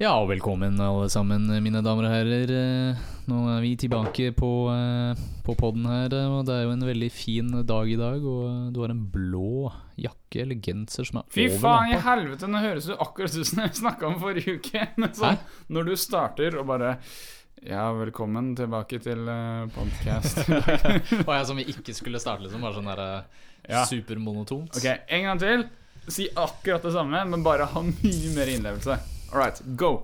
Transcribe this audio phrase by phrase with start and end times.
[0.00, 2.48] Ja, og velkommen alle sammen, mine damer og herrer.
[2.56, 6.70] Eh, Nå er vi tilbake på, eh, på podden her, eh, og det er jo
[6.72, 8.24] en veldig fin dag i dag.
[8.24, 9.68] Og du har en blå
[10.00, 13.44] jakke eller genser som er Fy over faen i helvete, nå høres du akkurat ut
[13.46, 14.88] som jeg snakka om forrige uke.
[15.20, 15.34] Så,
[15.68, 16.96] når du starter og bare
[17.60, 19.28] Ja, velkommen tilbake til
[19.76, 20.46] podcast.
[21.28, 22.64] Og jeg som vi ikke skulle starte, liksom.
[22.64, 23.24] Bare sånn derre
[23.68, 23.84] Ja.
[23.84, 24.72] supermonotont.
[24.80, 25.68] Ok, en gang til.
[26.08, 29.19] Si akkurat det samme, men bare ha mye mer innlevelse.
[29.32, 30.02] All right, go.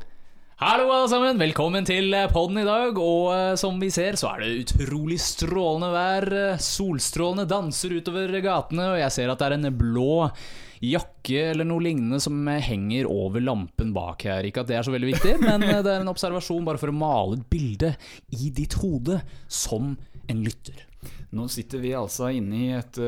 [0.60, 1.40] Hallo, alle sammen.
[1.40, 2.94] Velkommen til eh, podden i dag.
[2.94, 6.26] Og eh, som vi ser, så er det utrolig strålende vær.
[6.62, 10.28] Solstrålene danser utover gatene, og jeg ser at det er en blå
[10.78, 14.46] jakke eller noe lignende som eh, henger over lampen bak her.
[14.46, 16.98] Ikke at det er så veldig viktig, men det er en observasjon bare for å
[17.00, 17.90] male et bilde
[18.30, 19.18] i ditt hode
[19.50, 20.84] som en lytter.
[21.34, 23.02] Nå sitter vi altså inne i et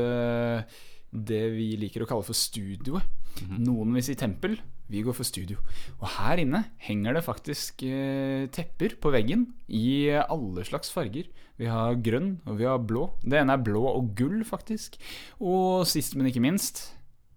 [1.09, 3.07] det vi liker å kalle for studioet.
[3.55, 4.59] Noen vil si tempel.
[4.89, 5.59] Vi går for studio.
[5.99, 11.29] Og her inne henger det faktisk eh, tepper på veggen i alle slags farger.
[11.59, 13.09] Vi har grønn, og vi har blå.
[13.21, 14.97] Det ene er blå og gull, faktisk.
[15.37, 16.87] Og sist, men ikke minst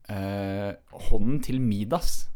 [0.08, 0.72] eh,
[1.10, 2.30] Hånden til Midas.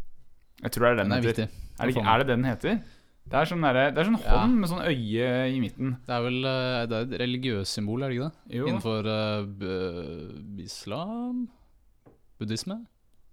[0.63, 1.49] Jeg tror det er den Den er heter.
[1.79, 2.79] Er det, er det den heter?
[3.27, 4.37] Det er sånn, der, det er sånn Ja.
[4.39, 5.97] hånd med sånn øye i midten.
[6.07, 8.59] Det er vel eh, det er et religiøst symbol, er det ikke det?
[8.61, 8.69] Jo.
[8.71, 11.47] Innenfor uh, islam?
[12.39, 12.85] Buddhisme?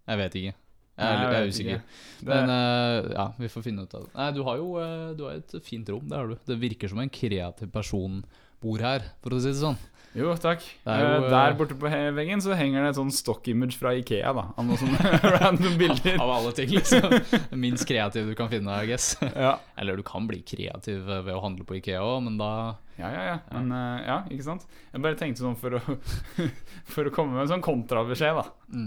[0.10, 0.56] Jeg vet ikke.
[0.94, 1.80] Jeg er, jeg er usikker.
[2.28, 4.12] Men uh, ja, vi får finne ut av det.
[4.14, 6.36] Nei, du har jo eh, du har et fint rom, det har du.
[6.46, 8.22] Det virker som en kreativ person
[8.64, 9.80] bor her, for å si det sånn.
[10.14, 10.62] jo, takk.
[10.86, 14.36] Jo, eh, Der borte på veggen så henger det et sånn stock-image fra Ikea.
[14.38, 16.22] da Av noen sånne random bilder.
[16.22, 17.18] Av alle ting, liksom.
[17.66, 19.16] Minst kreativ du kan finne, I guess.
[19.34, 22.54] Ja, Eller du kan bli kreativ ved å handle på Ikea òg, men da
[23.02, 23.22] ja, ja.
[23.26, 23.38] ja.
[23.58, 24.68] Men uh, ja, ikke sant?
[24.94, 25.98] Jeg bare tenkte sånn for å,
[26.94, 28.84] for å komme med en sånn kontrabeskjed, da.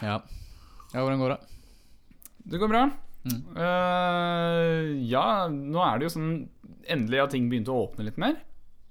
[0.00, 0.22] Ja.
[0.92, 1.40] Ja hvordan går det?
[2.52, 2.86] Det går bra.
[3.22, 3.42] Mm.
[3.54, 6.32] Uh, ja, nå er det jo sånn
[6.90, 8.40] Endelig har ting begynt å åpne litt mer.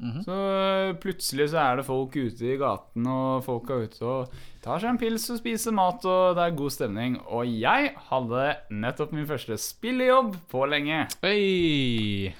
[0.02, 0.22] Mhm.
[0.25, 4.39] Så eh, plutselig så er det folk ute i gaten, og folk er ute og
[4.63, 7.19] tar seg en pils og spiser mat, og det er god stemning.
[7.28, 11.03] Og jeg hadde nettopp min første spillejobb på lenge.
[11.22, 12.33] Hei!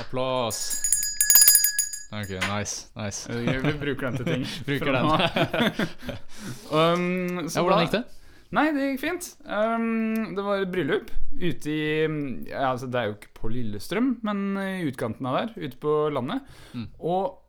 [0.00, 0.85] Applaus.
[2.14, 2.86] Ok, nice.
[2.94, 3.26] nice.
[3.32, 4.44] Vi bruker den til ting.
[4.68, 5.06] Bruker den.
[6.78, 8.04] um, så Ja, hvordan gikk det?
[8.54, 9.30] Nei, det gikk fint.
[9.42, 11.80] Um, det var bryllup ute i
[12.46, 15.96] ja, altså Det er jo ikke på Lillestrøm, men i utkanten av der, ute på
[16.14, 16.46] landet.
[16.76, 16.86] Mm.
[17.02, 17.42] Og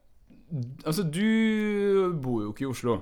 [0.86, 2.98] altså, du bor jo ikke i Oslo,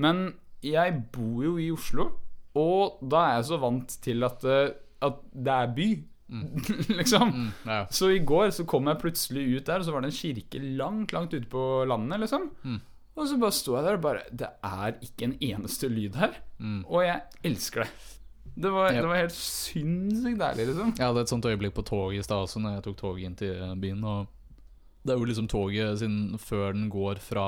[0.00, 0.26] men
[0.64, 2.08] jeg bor jo i Oslo,
[2.56, 5.88] og da er jeg så vant til at, eh, at det er by.
[7.00, 7.28] liksom.
[7.34, 7.86] Mm, ja.
[7.90, 10.60] Så i går så kom jeg plutselig ut der, og så var det en kirke
[10.78, 12.50] langt, langt ute på landet, liksom.
[12.64, 12.80] Mm.
[13.14, 16.32] Og så bare sto jeg der og bare Det er ikke en eneste lyd her.
[16.58, 16.80] Mm.
[16.88, 17.90] Og jeg elsker det.
[18.54, 19.00] Det var, Ja.
[19.02, 20.94] det var helt sinnssykt deilig, liksom.
[20.98, 23.36] Jeg hadde et sånt øyeblikk på toget i stad også, når jeg tok toget inn
[23.38, 24.04] til byen.
[24.04, 24.26] Og
[25.04, 27.46] det er jo liksom toget siden før den går fra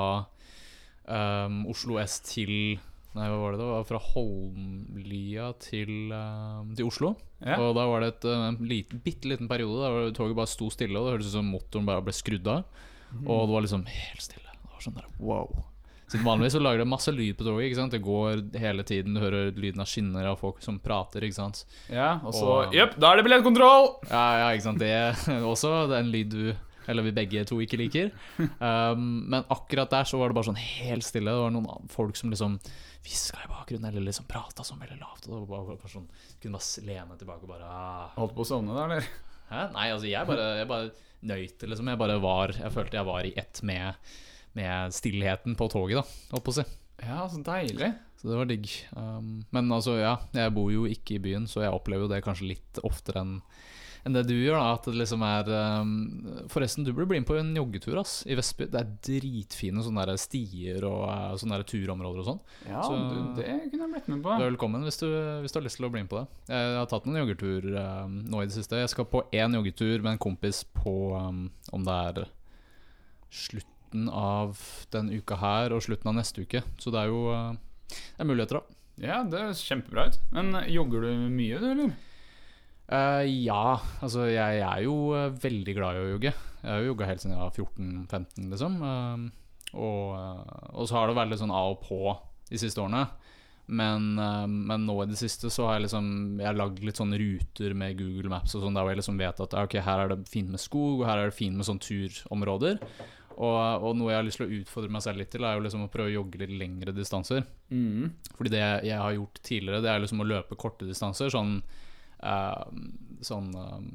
[1.07, 2.79] um, Oslo S til
[3.17, 3.61] Nei, hva var det?
[3.61, 7.15] Det var fra Holmlia til, uh, til Oslo.
[7.41, 7.57] Ja.
[7.61, 10.69] Og da var det et, eh, en liten, bitte liten periode der toget bare sto
[10.73, 12.85] stille, og det hørtes ut som motoren bare ble skrudd av.
[13.23, 14.53] Og det var liksom helt stille.
[14.53, 15.65] Det var sånn der, wow.
[16.07, 17.65] Siden vanligvis så lager det masse lyd på toget.
[17.67, 17.91] ikke sant?
[17.91, 21.25] Det går hele tiden, du hører lyden av skinner av folk som prater.
[21.27, 21.65] ikke sant?
[21.91, 23.89] ja og så Jepp, da er det billettkontroll!
[24.07, 24.79] Ja, ja, ikke sant.
[24.79, 26.55] Det er også det er en lyd du
[26.87, 28.11] eller vi begge to ikke liker.
[28.57, 31.29] Um, men akkurat der så var det bare sånn helt stille.
[31.29, 32.55] Det var noen folk som liksom
[33.07, 35.29] hviska i bakgrunnen eller liksom prata sånn veldig lavt.
[35.31, 36.07] Og bare, bare sånn
[36.43, 38.09] Kunne bare lene tilbake og bare ah.
[38.17, 39.07] Holdt på å sovne, da, eller?
[39.47, 39.61] Hæ?
[39.75, 40.89] Nei, altså jeg bare, jeg bare
[41.27, 41.93] nøyt det, liksom.
[41.93, 44.11] Jeg bare var Jeg følte jeg var i ett med,
[44.59, 46.67] med stillheten på toget, da, holdt på å si.
[47.05, 47.93] Ja, så deilig.
[48.17, 48.69] Så det var digg.
[48.97, 52.23] Um, men altså, ja, jeg bor jo ikke i byen, så jeg opplever jo det
[52.25, 53.35] kanskje litt oftere enn
[54.05, 54.57] enn det du gjør.
[54.59, 55.49] da At det liksom er
[55.81, 55.91] um,
[56.51, 58.67] Forresten, du burde bli med på en joggetur ass i Vestby.
[58.73, 62.41] Det er dritfine sånne der stier og uh, sånne der turområder og sånn.
[62.69, 64.37] Ja, Så- du, det kunne jeg blitt med på.
[64.37, 65.07] Du er velkommen hvis du,
[65.43, 66.27] hvis du har lyst til å bli med på det.
[66.53, 68.79] Jeg har tatt noen joggetur uh, nå i det siste.
[68.83, 72.27] Jeg skal på én joggetur med en kompis på um, om det er
[73.33, 74.57] slutten av
[74.91, 76.61] den uka her og slutten av neste uke.
[76.79, 77.53] Så det er jo uh,
[77.87, 78.73] det er muligheter, da.
[78.97, 80.15] Ja, det høres kjempebra ut.
[80.33, 81.91] Men jogger du mye, du, eller?
[82.87, 86.31] Eh, ja, altså jeg er jo eh, veldig glad i å jogge.
[86.61, 88.77] Jeg har jo jogga helt siden jeg var 14-15, liksom.
[88.81, 90.13] Uh, og,
[90.71, 91.99] og så har det vært litt sånn av og på
[92.47, 93.03] de siste årene.
[93.67, 96.05] Men, uh, men nå i det siste så har jeg liksom
[96.39, 99.19] Jeg har lagd litt sånne ruter med Google Maps og sånn der hvor jeg liksom
[99.19, 101.67] vet at ok, her er det fint med skog, og her er det fint med
[101.67, 102.79] sånne turområder.
[103.37, 105.65] Og, og noe jeg har lyst til å utfordre meg selv litt til, er jo
[105.67, 107.43] liksom å prøve å jogge litt lengre distanser.
[107.69, 108.15] Mm.
[108.39, 111.29] Fordi det jeg har gjort tidligere, det er liksom å løpe korte distanser.
[111.35, 111.59] Sånn
[112.21, 113.85] sånn eh,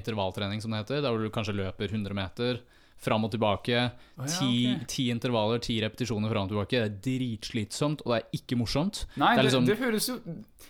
[0.00, 1.02] intervalltrening, som det heter.
[1.02, 2.60] Der hvor du kanskje løper 100 meter
[2.96, 3.76] fram og tilbake.
[4.16, 4.86] Å, ja, ti, ok.
[4.88, 6.80] ti intervaller, ti repetisjoner fram og tilbake.
[6.80, 9.02] Det er dritslitsomt, og det er ikke morsomt.
[9.20, 10.16] Nei, Det det, liksom- det høres jo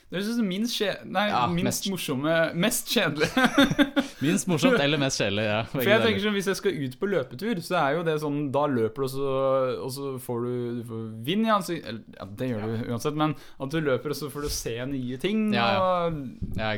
[0.07, 3.27] Det høres ut som minst, kje, nei, Ja, minst mest- morsomme Mest kjedelig.
[4.23, 5.47] Minst morsomt eller mest kjedelig.
[5.49, 8.15] Ja, For jeg tenker sånn, Hvis jeg skal ut på løpetur, så er jo det
[8.23, 9.33] sånn Da løper du, og så,
[9.83, 13.19] og så får du, du får vind i ansiktet Eller ja, det gjør du uansett,
[13.19, 13.35] men
[13.67, 16.21] at du løper, og så får du se nye ting og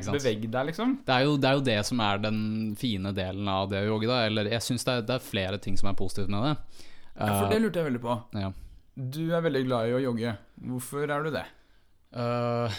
[0.08, 0.96] bevege deg, liksom.
[1.06, 2.40] Det er, jo, det er jo det som er den
[2.80, 4.08] fine delen av det å jogge.
[4.08, 4.22] Da.
[4.30, 6.54] Eller jeg syns det, det er flere ting som er positivt med det.
[7.18, 8.16] Ja, for det lurte jeg veldig på.
[8.38, 8.50] Eh, ja.
[8.98, 10.34] Du er veldig glad i å jogge.
[10.72, 11.44] Hvorfor er du det?
[12.18, 12.78] Eh,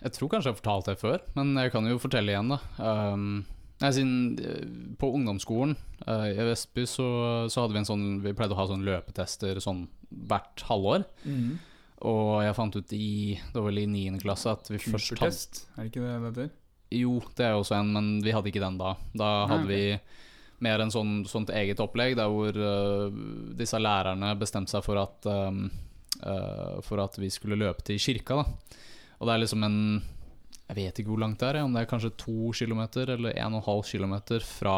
[0.00, 2.60] jeg tror kanskje jeg har fortalt det før, men jeg kan jo fortelle igjen, da.
[2.80, 3.42] Um,
[3.80, 4.14] nei, siden
[4.44, 4.68] eh,
[5.00, 5.74] På ungdomsskolen
[6.06, 7.08] uh, i Vestby så,
[7.52, 11.04] så hadde vi en sånn Vi pleide å ha sånn løpetester sånn hvert halvår.
[12.10, 14.22] Og jeg fant ut i Det var vel i 9.
[14.24, 15.30] klasse at vi først hadde
[15.76, 16.50] er det ikke det det heter?
[16.90, 18.96] Jo, det er også en, men vi hadde ikke den da.
[19.14, 19.82] Da Nei, hadde vi
[20.64, 23.20] mer en sånn, sånt eget opplegg der hvor uh,
[23.56, 25.68] disse lærerne bestemte seg for at um,
[26.24, 28.80] uh, For at vi skulle løpe til kirka, da.
[29.20, 29.78] Og det er liksom en
[30.70, 33.56] Jeg vet ikke hvor langt det er, om det er kanskje to kilometer eller en
[33.56, 34.76] og en halv kilometer fra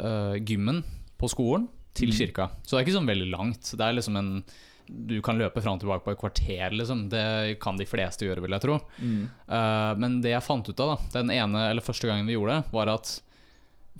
[0.00, 0.82] uh, gymmen
[1.20, 2.16] på skolen til Mhm.
[2.16, 2.46] kirka.
[2.64, 3.62] Så det er ikke sånn veldig langt.
[3.76, 4.44] Det er liksom en
[4.90, 7.08] Du kan løpe fram og tilbake på et kvarter, liksom.
[7.08, 8.80] Det kan de fleste gjøre, vil jeg tro.
[9.00, 9.28] Mm.
[9.48, 12.56] Uh, men det jeg fant ut av, da den ene, eller første gangen vi gjorde
[12.62, 13.20] det, var at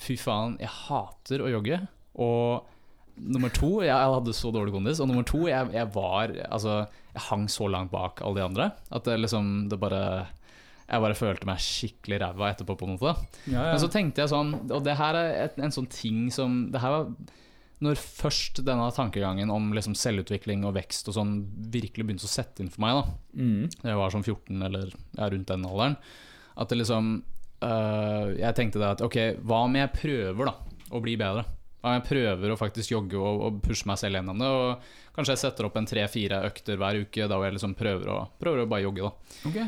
[0.03, 1.79] fy faen, jeg hater å jogge.
[2.19, 2.67] Og
[3.17, 5.01] nummer to, jeg hadde så dårlig kondis.
[5.01, 8.71] Og nummer to, jeg, jeg var Altså, jeg hang så langt bak alle de andre
[8.89, 10.01] at det liksom Det bare
[10.89, 13.13] Jeg bare følte meg skikkelig ræva etterpå, på en måte.
[13.47, 13.71] Ja, ja.
[13.73, 16.83] Men så tenkte jeg sånn Og det her er et, en sånn ting som Det
[16.83, 17.15] her var
[17.83, 21.33] når først denne tankegangen om liksom selvutvikling og vekst og sånn
[21.75, 23.65] virkelig begynte å sette inn for meg, da mm.
[23.89, 25.97] jeg var sånn 14 eller ja, rundt den alderen,
[26.63, 27.09] at det liksom
[27.67, 30.55] øh, Jeg tenkte det at ok, hva om jeg prøver da
[30.95, 31.43] å bli bedre?
[31.83, 34.51] Jeg prøver å faktisk jogge og, og pushe meg selv gjennom det?
[34.51, 38.19] Og kanskje jeg setter opp en tre-fire økter hver uke da jeg liksom prøver å,
[38.39, 39.41] prøver å bare jogge, da.
[39.51, 39.59] Ok.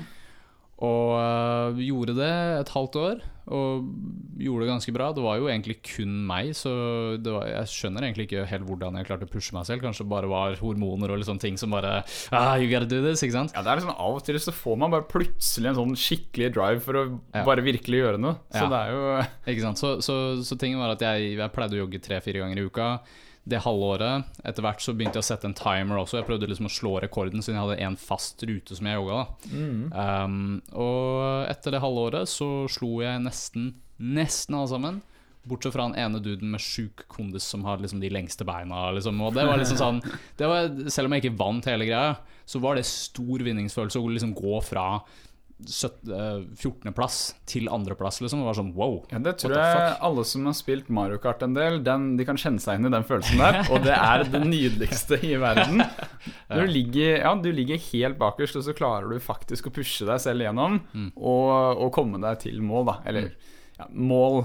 [0.82, 3.20] Og øh, gjorde det et halvt år,
[3.54, 3.84] og
[4.40, 5.12] gjorde det ganske bra.
[5.14, 6.72] Det var jo egentlig kun meg, så
[7.22, 9.84] det var, jeg skjønner egentlig ikke helt hvordan jeg klarte å pushe meg selv.
[9.84, 12.00] Kanskje det bare var hormoner og liksom ting som bare
[12.32, 13.54] ah, You gotta do this, ikke sant?
[13.54, 16.50] Ja, det er liksom Av og til så får man bare plutselig en sånn skikkelig
[16.56, 17.04] drive for å
[17.34, 17.44] Ja.
[17.46, 18.34] bare virkelig gjøre noe.
[18.50, 18.72] Så Ja.
[18.72, 19.78] det er jo Ikke sant?
[19.78, 22.88] Så, så, så tingen var at jeg, jeg pleide å jogge tre-fire ganger i uka.
[23.44, 26.16] Det halvåret, etter hvert så begynte jeg å sette en timer også.
[26.16, 29.24] Jeg prøvde liksom å slå rekorden siden jeg hadde en fast rute som jeg yoga.
[29.50, 29.82] mm.
[29.92, 30.38] Um,
[30.72, 35.02] og etter det halvåret så slo jeg nesten, nesten alle sammen.
[35.44, 38.86] Bortsett fra den ene duden med sjuk kondis som har liksom de lengste beina.
[38.96, 39.20] Liksom.
[39.20, 40.00] Og det var liksom sånn
[40.38, 42.14] det var, Selv om jeg ikke vant hele greia,
[42.48, 44.86] så var det stor vinningsfølelse å liksom gå fra
[45.64, 47.18] 14.-plass
[47.48, 48.40] til andreplass, liksom.
[48.42, 48.96] Det var sånn wow.
[49.12, 52.38] Ja, det tror jeg alle som har spilt Mario Kart en del, den, de kan
[52.40, 53.60] kjenne seg inn i den følelsen der.
[53.72, 55.84] Og det er det nydeligste i verden.
[56.54, 60.20] Du ligger, ja, du ligger helt bakerst, og så klarer du faktisk å pushe deg
[60.22, 61.08] selv gjennom Mm.
[61.16, 62.94] og, og komme deg til mål, da.
[63.08, 63.30] Eller
[63.78, 64.44] ja, mål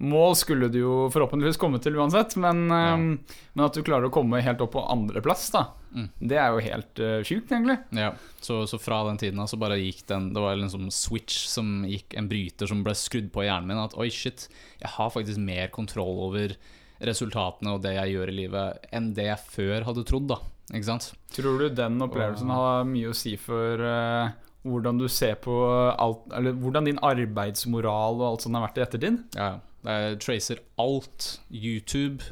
[0.00, 2.94] Mål skulle du jo forhåpentligvis komme til uansett, men, Ja.
[2.96, 3.18] um,
[3.52, 5.66] men at du klarer å komme helt opp på andreplass, da.
[5.92, 6.06] Mm.
[6.30, 7.76] Det er jo helt uh, sjukt, egentlig.
[7.98, 10.88] Ja, så, så fra den tiden av så bare gikk den Det var en sånn
[10.94, 13.82] switch som gikk, en bryter som ble skrudd på i hjernen min.
[13.82, 14.46] At oi, shit,
[14.80, 16.54] jeg har faktisk mer kontroll over
[17.00, 20.40] resultatene og det jeg gjør i livet, enn det jeg før hadde trodd, da.
[20.70, 21.10] Ikke sant?
[21.34, 24.30] Tror du den opplevelsen har mye å si for uh,
[24.62, 25.54] hvordan du ser på
[25.90, 29.18] alt Eller hvordan din arbeidsmoral og alt sånt har vært i ettertid?
[29.34, 31.30] Ja, Ja, jeg tracer alt.
[31.50, 32.24] YouTube.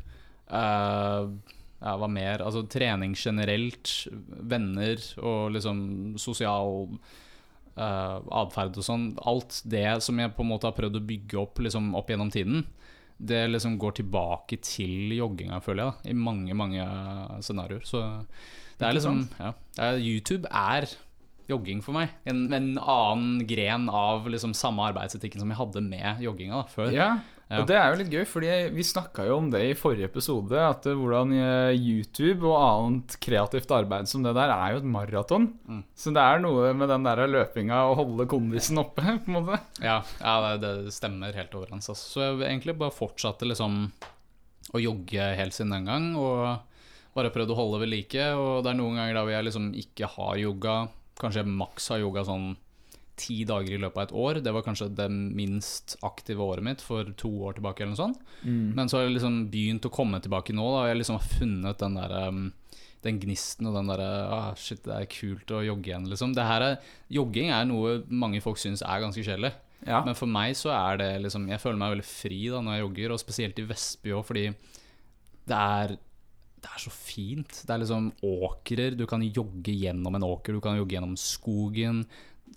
[0.49, 1.37] Uh,
[1.79, 2.43] ja, hva mer?
[2.45, 3.95] Altså trening generelt.
[4.51, 5.81] Venner og liksom
[6.21, 6.89] sosial
[7.79, 9.09] uh, atferd og sånn.
[9.29, 12.33] Alt det som jeg på en måte har prøvd å bygge opp liksom, opp gjennom
[12.35, 12.67] tiden,
[13.19, 16.87] det liksom går tilbake til jogginga, føler jeg, da, i mange, mange
[17.43, 17.87] scenarioer.
[17.87, 18.05] Så
[18.79, 19.53] det er liksom ja,
[19.99, 20.87] YouTube er
[21.49, 22.13] jogging for meg.
[22.29, 26.93] En, en annen gren av liksom samme arbeidsetikken som jeg hadde med jogginga da, før.
[26.95, 27.11] Ja,
[27.49, 27.63] Ja.
[27.63, 30.53] og det er jo litt gøy, fordi vi snakka jo om det i forrige episode.
[30.61, 35.49] At hvordan eh, YouTube og annet kreativt arbeid som det der er jo et maraton.
[35.65, 35.81] Mm.
[35.97, 39.63] Så det er noe med den der løpinga og holde kondisen oppe, på en måte.
[39.81, 41.89] Ja, ja det, stemmer helt overens.
[41.89, 42.13] Altså.
[42.13, 43.81] Så jeg egentlig bare fortsatte liksom
[44.77, 46.13] å jogge helt siden den gang.
[46.21, 48.31] Og bare prøvd å holde ved like.
[48.37, 50.79] Og det er noen ganger da hvor jeg liksom ikke har yoga.
[51.19, 52.53] Kanskje maks har yoga sånn
[53.19, 54.41] ti dager i løpet av et år.
[54.45, 57.83] Det var kanskje det minst aktive året mitt for to år tilbake.
[57.83, 58.75] eller noe sånt Mm.
[58.75, 60.65] Men så har jeg liksom begynt å komme tilbake nå.
[60.77, 60.87] Da.
[60.89, 62.53] Jeg liksom har funnet den der um,
[63.03, 66.35] den gnisten og den derre ah, Shit, det er kult å jogge igjen, liksom.
[66.35, 66.77] Det her er,
[67.11, 69.53] jogging er noe mange folk syns er ganske kjedelig.
[69.87, 70.03] Ja.
[70.07, 72.85] Men for meg så er det liksom Jeg føler meg veldig fri da når jeg
[72.87, 74.47] jogger, og spesielt i Vestby òg, fordi
[75.49, 75.99] det er
[76.59, 77.61] det er så fint.
[77.63, 78.97] Det er liksom åkrer.
[78.99, 82.03] Du kan jogge gjennom en åker, du kan jogge gjennom skogen.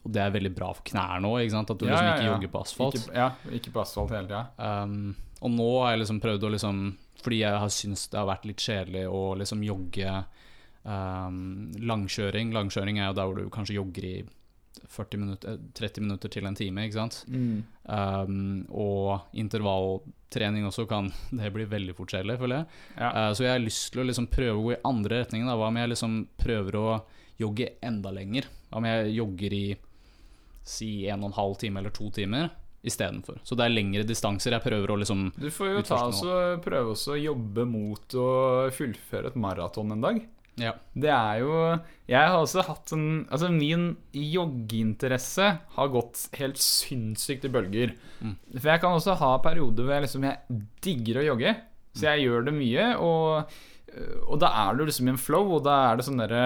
[0.02, 2.34] Og det er veldig bra for knærne òg, at du Ja, liksom ikke ja.
[2.34, 2.98] jogger på asfalt.
[2.98, 4.46] Ikke, ja, ikke på asfalt hele tida.
[4.58, 6.84] Um, og nå har jeg liksom prøvd å liksom
[7.22, 10.14] Fordi jeg har syntes det har vært litt kjedelig å liksom jogge
[10.90, 12.50] um, langkjøring.
[12.56, 14.16] Langkjøring er jo der hvor du kanskje jogger i
[14.90, 17.20] 40 minutter, 30 minutter til en time, ikke sant.
[17.30, 22.82] Um, og intervalltrening også kan det bli veldig fort kjedelig, føler jeg.
[22.98, 23.12] Ja.
[23.14, 25.52] Uh, så jeg har lyst til å liksom prøve å gå i andre retningen.
[25.52, 25.60] Da.
[25.62, 26.88] Hva om jeg liksom prøver å
[27.42, 28.50] jogge enda lenger?
[28.72, 29.66] Hva om jeg jogger i
[30.64, 32.52] si en og en halv time eller to timer
[32.82, 33.40] istedenfor?
[33.46, 34.56] Så det er lengre distanser.
[34.56, 38.30] Jeg prøver å liksom Du får jo ta Utforske prøve også å jobbe mot å
[38.76, 40.22] fullføre et maraton en dag.
[40.60, 40.74] Ja.
[40.94, 41.52] Det er jo
[42.10, 47.96] Jeg har også hatt en Altså, min joggeinteresse har gått helt sinnssykt i bølger.
[48.20, 48.36] Mm.
[48.58, 51.56] For jeg kan også ha perioder hvor jeg liksom Jeg digger å jogge,
[51.96, 53.56] så jeg gjør det mye, og,
[54.28, 56.44] og da er du liksom i en flow, og da er det sånn derre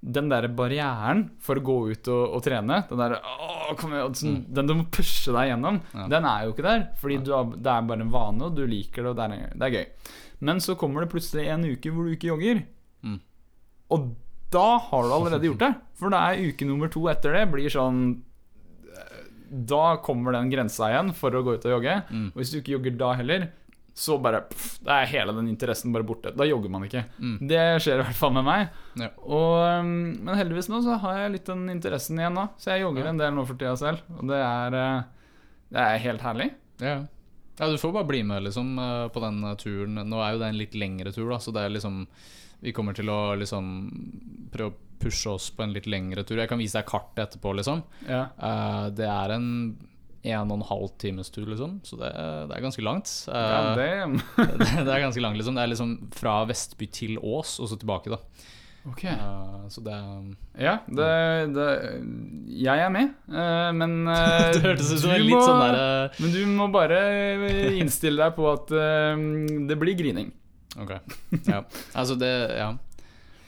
[0.00, 4.14] den der barrieren for å gå ut og, og trene, den der, åh, kom igjen,
[4.14, 6.06] sånn, den du må pushe deg gjennom, Ja.
[6.12, 6.84] den er jo ikke der.
[7.00, 9.50] Fordi du har, det er bare en vane, og du liker det, og det er,
[9.58, 10.14] det er gøy.
[10.46, 12.62] Men så kommer det plutselig en uke hvor du ikke jogger.
[13.02, 13.18] Mm.
[13.90, 14.06] Og
[14.54, 15.72] da har du allerede gjort det.
[15.98, 18.22] For det er uke nummer to etter det blir sånn
[19.68, 21.94] Da kommer den grensa igjen for å gå ut og jogge.
[22.12, 22.26] Mm.
[22.34, 23.46] Og hvis du ikke jogger da heller,
[23.98, 26.30] så bare pff, Da er hele den interessen bare borte.
[26.36, 27.02] Da jogger man ikke.
[27.18, 27.36] Mm.
[27.50, 28.68] Det skjer i hvert fall med meg.
[29.00, 29.08] Ja.
[29.26, 32.44] Og, um, men heldigvis nå så har jeg litt den interessen igjen nå.
[32.62, 33.10] Så jeg jogger Ja.
[33.10, 34.04] en del nå for tida selv.
[34.14, 35.02] Og det er, eh,
[35.74, 36.50] det er helt herlig.
[36.78, 36.96] Ja.
[37.58, 39.98] ja, du får bare bli med liksom eh, på den eh, turen.
[40.06, 42.04] Nå er jo det en litt lengre tur, da, så det er liksom
[42.62, 43.66] Vi kommer til å liksom
[44.50, 46.38] prøve å pushe oss på en litt lengre tur.
[46.38, 47.82] Jeg kan vise deg kartet etterpå, liksom.
[48.08, 48.24] Ja.
[48.38, 49.46] Uh, det er en
[50.28, 52.12] en og en halv times tur, liksom, så det,
[52.50, 53.10] det er ganske langt.
[53.30, 53.88] Eh, Ja, det
[54.60, 55.58] det, det er ganske langt, liksom.
[55.58, 58.20] Det er liksom fra Vestby til Ås, og så tilbake, da.
[58.88, 59.12] Okay.
[59.20, 59.96] Uh, så det
[60.56, 61.08] Ja, det,
[61.52, 61.66] det
[62.62, 66.32] Jeg er med, uh, men uh, Det hørtes ut som en litt sånn derre Men
[66.32, 67.00] du må bare
[67.76, 69.24] innstille deg på at eh,
[69.68, 70.30] det blir grining.
[70.78, 70.94] Ok.
[71.50, 71.64] Ja.
[71.92, 72.76] Altså, det Ja.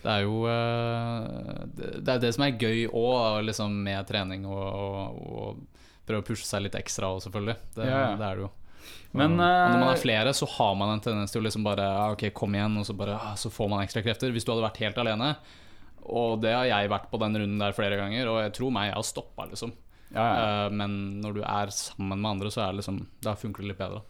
[0.00, 4.46] Det er jo eh, det, det er det som er gøy òg, liksom, med trening
[4.48, 5.58] og, og, og
[6.10, 7.56] prøve å pushe seg litt ekstra òg, selvfølgelig.
[7.76, 8.16] Det, Ja, ja.
[8.20, 8.50] det er det jo.
[9.12, 11.64] Men, og når man eh, er flere, så har man en tendens til å liksom
[11.66, 14.30] bare ah, Ok, kom igjen, og så bare ah, Så får man ekstra krefter.
[14.34, 15.32] Hvis du hadde vært helt alene,
[16.10, 18.88] og det har jeg vært på den runden der flere ganger, og jeg tror meg,
[18.90, 19.74] jeg har stoppa, liksom.
[20.14, 20.44] Ja, ja.
[20.66, 23.72] Eh, men når du er sammen med andre, så er det liksom Da funker det
[23.72, 24.00] litt bedre.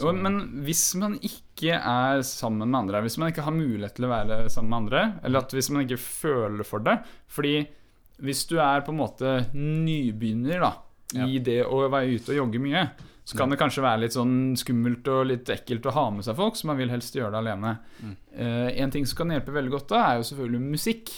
[0.00, 4.06] Så- men hvis man ikke er sammen med andre, hvis man ikke har mulighet til
[4.08, 7.66] å være sammen med andre, eller at hvis man ikke føler for det Fordi
[8.20, 10.72] hvis du er på en måte nybegynner da,
[11.18, 12.84] i det å være ute og jogge mye,
[13.30, 16.38] så kan det kanskje være litt sånn skummelt og litt ekkelt å ha med seg
[16.38, 17.74] folk, så man vil helst gjøre det alene.
[18.02, 18.14] Mm.
[18.34, 21.12] Uh, en ting som kan hjelpe veldig godt da, er jo selvfølgelig musikk.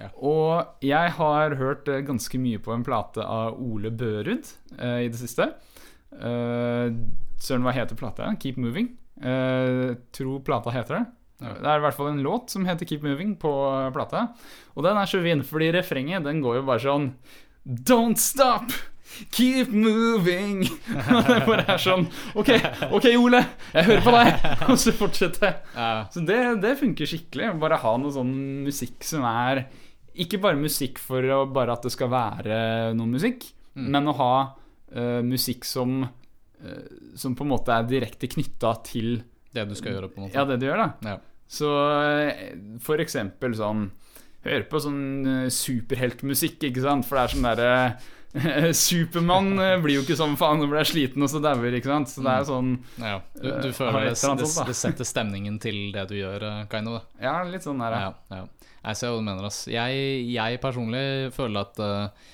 [0.00, 0.08] Ja.
[0.24, 4.46] Og jeg har hørt eh, ganske mye på en plate av Ole Børud
[4.78, 5.50] uh, i det siste.
[6.14, 6.88] Uh,
[7.40, 8.30] Søren, hva heter plata?
[8.40, 8.94] Keep Moving.
[9.20, 11.02] Uh, tror plata heter det.
[11.40, 11.52] Ja.
[11.56, 13.52] Det er i hvert fall en låt som heter Keep Moving på
[13.92, 14.30] plata.
[14.76, 17.12] Og den er så fin, fordi refrenget den går jo bare sånn
[17.64, 18.72] Don't stop!
[19.34, 20.62] Keep moving!
[21.28, 22.06] Det bare er sånn
[22.38, 22.50] OK,
[22.94, 23.40] ok, Ole,
[23.74, 24.44] jeg hører på deg!
[24.70, 25.56] Og så fortsetter.
[25.74, 27.50] Eh, Så det, det funker skikkelig.
[27.62, 28.30] Bare ha noe sånn
[28.66, 29.64] musikk som er
[30.20, 32.60] Ikke bare musikk for å, bare at det skal være
[32.98, 33.84] noe musikk, Mm.
[33.94, 34.32] men å ha
[34.98, 39.20] uh, musikk som uh, Som på en måte er direkte knytta til
[39.54, 40.34] det du skal gjøre, på en måte.
[40.34, 40.88] ja, det du gjør, da.
[41.06, 41.14] Ja.
[41.50, 41.70] Så
[42.02, 42.50] eh,
[42.82, 43.84] for eksempel sånn
[44.42, 47.06] Høre på sånn superheltmusikk, ikke sant?
[47.06, 47.72] For det er sånn derre
[48.72, 51.90] Supermann eh, blir jo ikke sånn faen, nå blir jeg sliten, og så dauer, ikke
[51.90, 52.12] sant?
[52.12, 55.58] Så det er sånn Ja, du, du Eh, føler det, et det, det setter stemningen
[55.62, 57.08] til det du gjør, eh, kind of.
[57.22, 58.12] Ja, litt sånn der, ja.
[58.30, 58.68] Ja, ja.
[58.80, 59.44] Jeg ser hva du mener.
[59.50, 59.64] Ass.
[59.68, 61.02] Jeg, jeg personlig
[61.36, 62.28] føler at uh,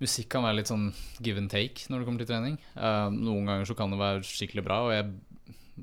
[0.00, 0.86] musikk kan være litt sånn
[1.20, 2.54] give and take når det kommer til trening.
[2.72, 5.10] Uh, noen ganger så kan det være skikkelig bra, og jeg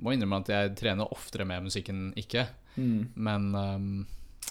[0.02, 2.48] må innrømme at jeg trener oftere med musikk enn ikke.
[2.80, 3.12] Mm.
[3.28, 3.92] Men um,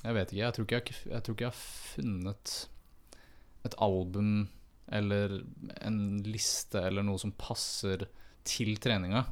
[0.04, 0.44] jeg vet ikke.
[0.44, 1.64] Jeg tror ikke jeg, jeg tror ikke jeg har
[1.96, 2.54] funnet
[3.64, 4.30] et album
[4.92, 5.40] eller
[5.80, 8.06] en liste eller noe som passer
[8.44, 9.24] til treninga.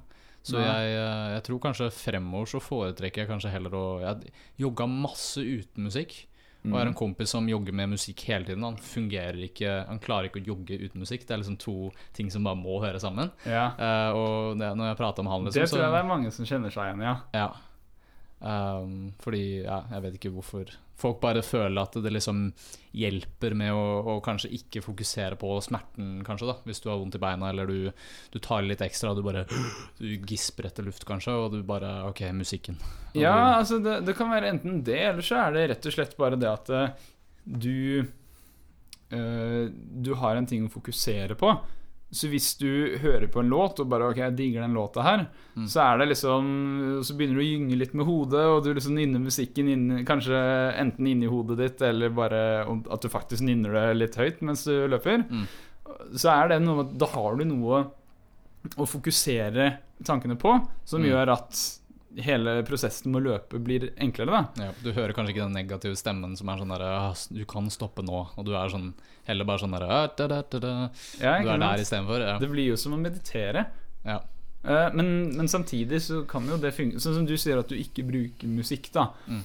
[0.42, 4.88] Så jeg, eh, jeg tror kanskje fremover så foretrekker jeg kanskje heller å Jeg jogga
[4.90, 6.24] masse uten musikk.
[6.62, 8.62] Og jeg har en kompis som jogger med musikk hele tiden.
[8.62, 11.26] Han fungerer ikke Han klarer ikke å jogge uten musikk.
[11.26, 13.32] Det er liksom to ting som bare må høre sammen.
[13.42, 13.72] Ja.
[13.74, 16.30] Uh, og det, når jeg prater med han, liksom, Det tror jeg det er mange
[16.34, 17.16] som kjenner seg igjen i, ja.
[17.34, 17.48] ja.
[18.42, 22.48] Um, fordi ja, jeg vet ikke hvorfor folk bare føler at det liksom
[22.98, 23.82] hjelper med å,
[24.12, 26.56] å kanskje ikke fokusere på smerten, kanskje, da.
[26.66, 27.92] Hvis du har vondt i beina, eller du,
[28.34, 29.44] du tar litt ekstra, du bare
[30.00, 32.78] Du gisper etter luft, kanskje, og du bare OK, musikken.
[33.12, 35.90] Og Ja, du, altså det, det kan være enten det, eller så er det rett
[35.90, 37.06] og slett bare det at eh,
[37.42, 41.54] du eh, Du har en ting å fokusere på.
[42.12, 45.26] Så hvis du hører på en låt og bare Ok, jeg digger den låta her,
[45.56, 45.66] Mm.
[45.68, 48.94] så er det liksom Så begynner du å gynge litt med hodet, og du liksom
[48.96, 50.38] nynner musikken inn, kanskje
[50.78, 54.86] enten inni hodet ditt, eller bare at du faktisk nynner det litt høyt mens du
[54.88, 55.24] løper.
[55.30, 55.46] Mm.
[56.16, 57.86] Så er det noe Da har du noe
[58.78, 60.52] å fokusere tankene på,
[60.84, 61.08] som Mm.
[61.10, 61.78] gjør at
[62.20, 64.66] hele prosessen med å løpe blir enklere, da.
[64.66, 67.70] ja, du hører kanskje ikke den negative stemmen som er sånn der «Ah, Du kan
[67.72, 68.92] stoppe nå, og du er sånn
[69.28, 72.20] heller bare sånn der «Ah, Du er der istedenfor.
[72.20, 72.38] Ja.
[72.42, 73.66] Det blir jo som å meditere.
[74.04, 74.20] ja.
[74.64, 77.74] Eh, Men, men samtidig så kan jo det fungere Sånn som du sier at du
[77.74, 79.08] ikke bruker musikk, da.
[79.26, 79.40] Mm.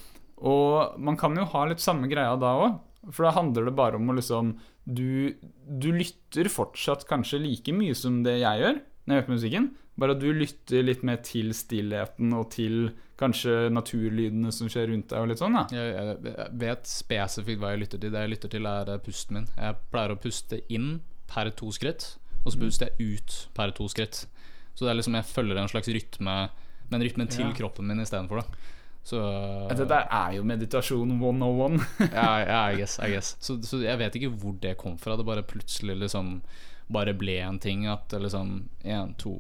[0.46, 2.76] Og man kan jo ha litt samme greia da òg.
[3.10, 5.34] For da handler det bare om å liksom du,
[5.66, 9.68] du lytter fortsatt kanskje like mye som det jeg gjør når jeg hører på musikken.
[9.98, 15.10] Bare at du lytter litt mer til stillheten og til kanskje naturlydene som skjer rundt
[15.10, 15.20] deg.
[15.24, 18.12] og litt sånn da Jeg, jeg, vet spesifikt hva jeg lytter til.
[18.14, 19.48] Det jeg lytter til, er eh, pusten min.
[19.58, 22.12] Jeg pleier å puste inn per to skritt,
[22.46, 24.28] og så puster jeg ut per to skritt.
[24.78, 26.36] Så det er liksom jeg følger en slags rytme,
[26.92, 27.54] men rytmen til Ja.
[27.58, 28.46] kroppen min istedenfor.
[29.08, 29.18] Så
[29.72, 31.82] Dette er jo meditasjon 101.
[32.14, 33.34] ja, ja, I guess, I guess.
[33.42, 35.16] Så, så jeg vet ikke hvor det kom fra.
[35.18, 36.42] Det bare plutselig liksom
[36.94, 39.40] bare ble en ting at det liksom Én, to,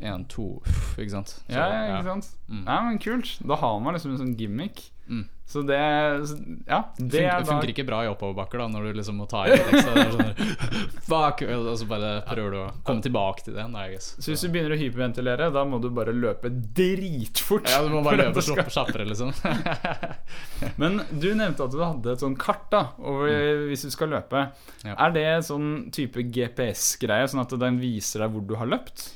[0.00, 0.62] én, to
[0.96, 1.34] Ikke sant?
[1.44, 2.30] Så, ja, ja, ikke sant?
[2.48, 2.64] Mm.
[2.64, 3.34] Nei, men kult.
[3.44, 4.86] Da har man liksom en sånn gimmick.
[5.08, 5.24] Mm.
[5.52, 8.98] Så det Ja, det Det er funker, funker ikke bra i oppoverbakker da når du
[9.00, 10.30] liksom må ta i er sånn
[11.10, 11.42] Fuck!
[11.44, 13.66] Og så bare prøver du å komme tilbake til det.
[13.72, 14.12] Nei, guess.
[14.22, 17.68] Så hvis du begynner å hyperventilere, da må du bare løpe dritfort.
[17.68, 19.34] Ja, du må bare løpe skal- kjappere, liksom.
[20.80, 24.46] Men du nevnte at du hadde et sånn kart da over hvis du skal løpe.
[24.86, 24.94] Ja.
[24.96, 29.10] Er det sånn type GPS-greie, sånn at den viser deg hvor du har løpt?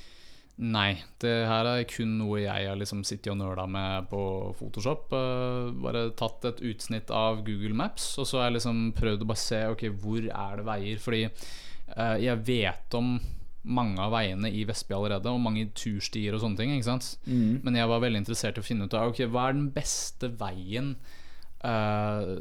[0.57, 4.21] Nei, det her er kun noe jeg har liksom sittet og nøla med på
[4.57, 5.13] Photoshop.
[5.13, 9.29] Eh, bare tatt et utsnitt av Google Maps, og så har jeg liksom prøvd å
[9.29, 11.03] bare se Ok, hvor er det veier.
[11.03, 13.19] Fordi eh, jeg vet om
[13.67, 16.73] mange av veiene i Vestby allerede, og mange turstier og sånne ting.
[16.73, 17.13] ikke sant?
[17.67, 20.31] Men jeg var veldig interessert i å finne ut av Ok, hva er den beste
[20.41, 20.95] veien
[21.67, 22.37] uh,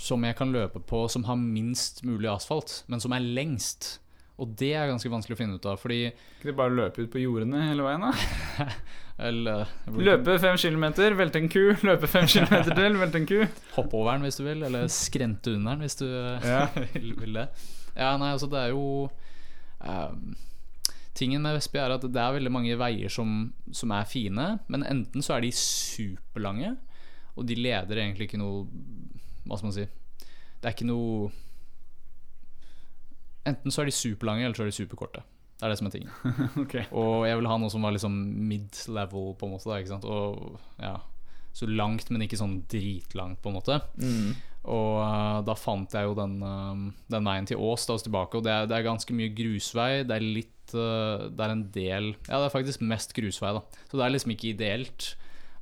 [0.00, 3.96] som jeg kan løpe på som har minst mulig asfalt, men som er lengst.
[4.40, 7.10] Og det er ganske vanskelig å finne ut av, fordi Ikke det bare løpe ut
[7.12, 8.66] på jordene hele veien, da?
[9.28, 11.60] eller, Løpe fem kilometer, velte en ku.
[11.88, 13.36] Løpe fem kilometer til, velte en ku.
[13.76, 16.64] Hoppe over den hvis du vil, eller skrente under den hvis du eh, Ja.
[16.94, 17.46] vil, vil det.
[17.92, 18.86] Ja, nei, altså det er jo
[19.84, 20.32] um,
[21.12, 24.86] Tingen med Vestby er at det er veldig mange veier som, som er fine, men
[24.88, 26.72] enten så er de superlange,
[27.36, 28.64] og de leder egentlig ikke noe
[29.44, 31.28] Hva skal man si Det er ikke noe
[33.48, 35.22] Enten så er de superlange, eller så er de superkorte.
[35.58, 36.12] Det er det som er tingen.
[36.64, 36.84] okay.
[36.90, 38.14] Og jeg ville ha noe som var liksom
[38.50, 39.80] mid-level, på en måte.
[39.90, 39.98] Da?
[40.02, 40.96] Og ja,
[41.54, 43.78] så langt, men ikke sånn dritlangt, på en måte.
[44.00, 44.32] Mm.
[44.72, 48.38] Og uh, da fant jeg jo den, uh, den veien til Ås da oss tilbake,
[48.38, 49.90] og det er, det er ganske mye grusvei.
[50.06, 53.64] Det er litt uh, Det er en del Ja, det er faktisk mest grusvei, da.
[53.90, 55.12] Så det er liksom ikke ideelt.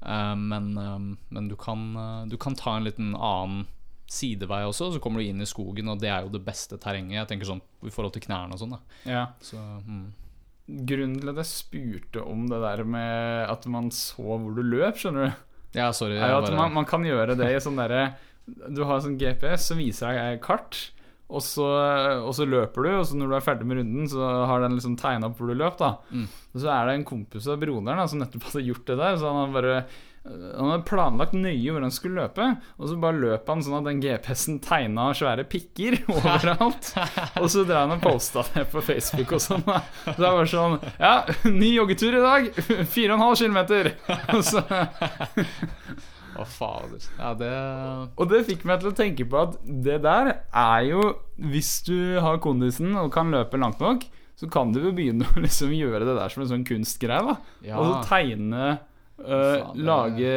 [0.01, 1.83] Men, men du, kan,
[2.33, 3.67] du kan ta en liten annen
[4.11, 7.15] sidevei også, så kommer du inn i skogen, og det er jo det beste terrenget.
[7.21, 8.75] Jeg tenker sånn i forhold til knærne og sånn.
[9.07, 9.29] Ja.
[9.45, 10.09] Så mm.
[10.87, 14.99] Grunnen til at jeg spurte om det der med at man så hvor du løp,
[14.99, 15.47] skjønner du,
[15.79, 16.17] Ja, sorry.
[16.19, 18.17] er jo at bare- man, man kan gjøre det i sånn derre
[18.75, 20.79] Du har sånn GPS som viser deg kart,
[21.31, 21.67] og så,
[22.27, 24.75] og så løper du, og så når du er ferdig med runden, så har den
[24.75, 25.93] liksom tegna opp hvor du løp, da.
[26.11, 26.25] Mm.
[26.27, 29.19] Og så er det en kompis av broderen da, som nettopp hadde gjort det der,
[29.21, 29.77] så han bare
[30.21, 32.45] han hadde planlagt nøye hvor han skulle løpe,
[32.77, 36.91] og så bare løp han sånn at den GPS-en tegna svære pikker overalt.
[37.41, 39.65] og så drev han og posta det på Facebook og sånn.
[39.65, 41.15] Så det var sånn Ja,
[41.49, 42.51] ny joggetur i dag!
[42.97, 43.61] 4,5 km!
[44.37, 44.61] Og så
[46.41, 47.03] Å, fader.
[47.19, 47.51] Ja, det
[48.21, 51.03] Og det fikk meg til å tenke på at det der er jo
[51.51, 54.05] Hvis du har kondisen og kan løpe langt nok,
[54.39, 57.25] så kan du jo begynne å liksom gjøre det der som en sånn kunstgreie.
[57.27, 57.35] da
[57.67, 57.81] Ja.
[57.81, 58.71] Og så tegne
[59.27, 60.33] det- Lage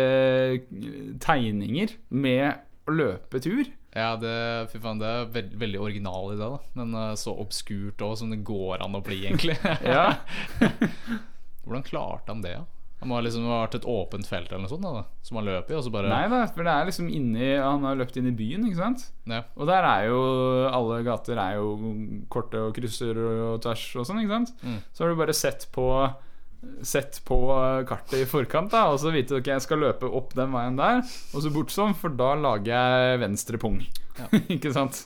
[1.23, 3.65] tegninger med å løpe tur.
[3.93, 4.33] Ja, det,
[4.71, 6.59] fy faen, det er veld, veldig original idé, da.
[6.79, 9.57] Men uh, så obskurt òg som det går an å bli, egentlig.
[11.63, 12.57] Hvordan klarte han det?
[13.03, 15.67] Han må liksom ha vært et åpent felt eller noe sånt, da, som han løp
[15.67, 18.29] i, og så bare Nei da, for det er liksom inni Han har løpt inn
[18.29, 19.03] i byen, ikke sant?
[19.27, 19.41] Ja.
[19.59, 20.21] Og der er jo
[20.69, 21.73] Alle gater er jo
[22.31, 24.53] korte og krysser og tvers og sånn, ikke sant?
[24.63, 24.77] Mm.
[24.95, 25.89] Så har du bare sett på
[26.83, 27.37] sett på
[27.89, 31.03] kartet i forkant, da og så vite ok, jeg skal løpe opp den veien der,
[31.33, 33.79] og så bort sånn, for da lager jeg venstre pung.
[34.19, 34.27] Ja.
[34.55, 35.05] Ikke sant?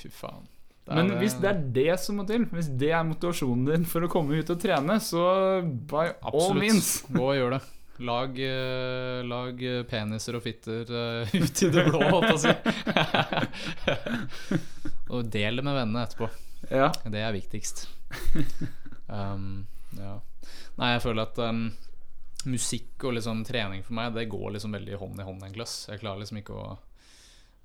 [0.00, 0.46] Fy faen.
[0.90, 4.04] Men det- hvis det er det som må til, hvis det er motivasjonen din for
[4.04, 5.22] å komme ut og trene, så
[5.64, 6.60] by all Absolutt.
[6.60, 6.90] means.
[7.08, 7.62] Gå og gjør det.
[8.04, 10.82] Lag, eh, lag eh, peniser og fitter
[11.30, 12.52] ut i det blå, holdt jeg på å si.
[15.14, 16.28] og del det med vennene etterpå.
[16.72, 16.88] Ja.
[17.06, 17.84] Det er viktigst.
[19.08, 19.64] Um,
[19.98, 20.20] ja.
[20.78, 21.72] Nei, jeg føler at um,
[22.46, 25.66] musikk og liksom trening for meg, det går liksom veldig hånd i hånd, egentlig.
[25.88, 26.78] Jeg klarer liksom ikke å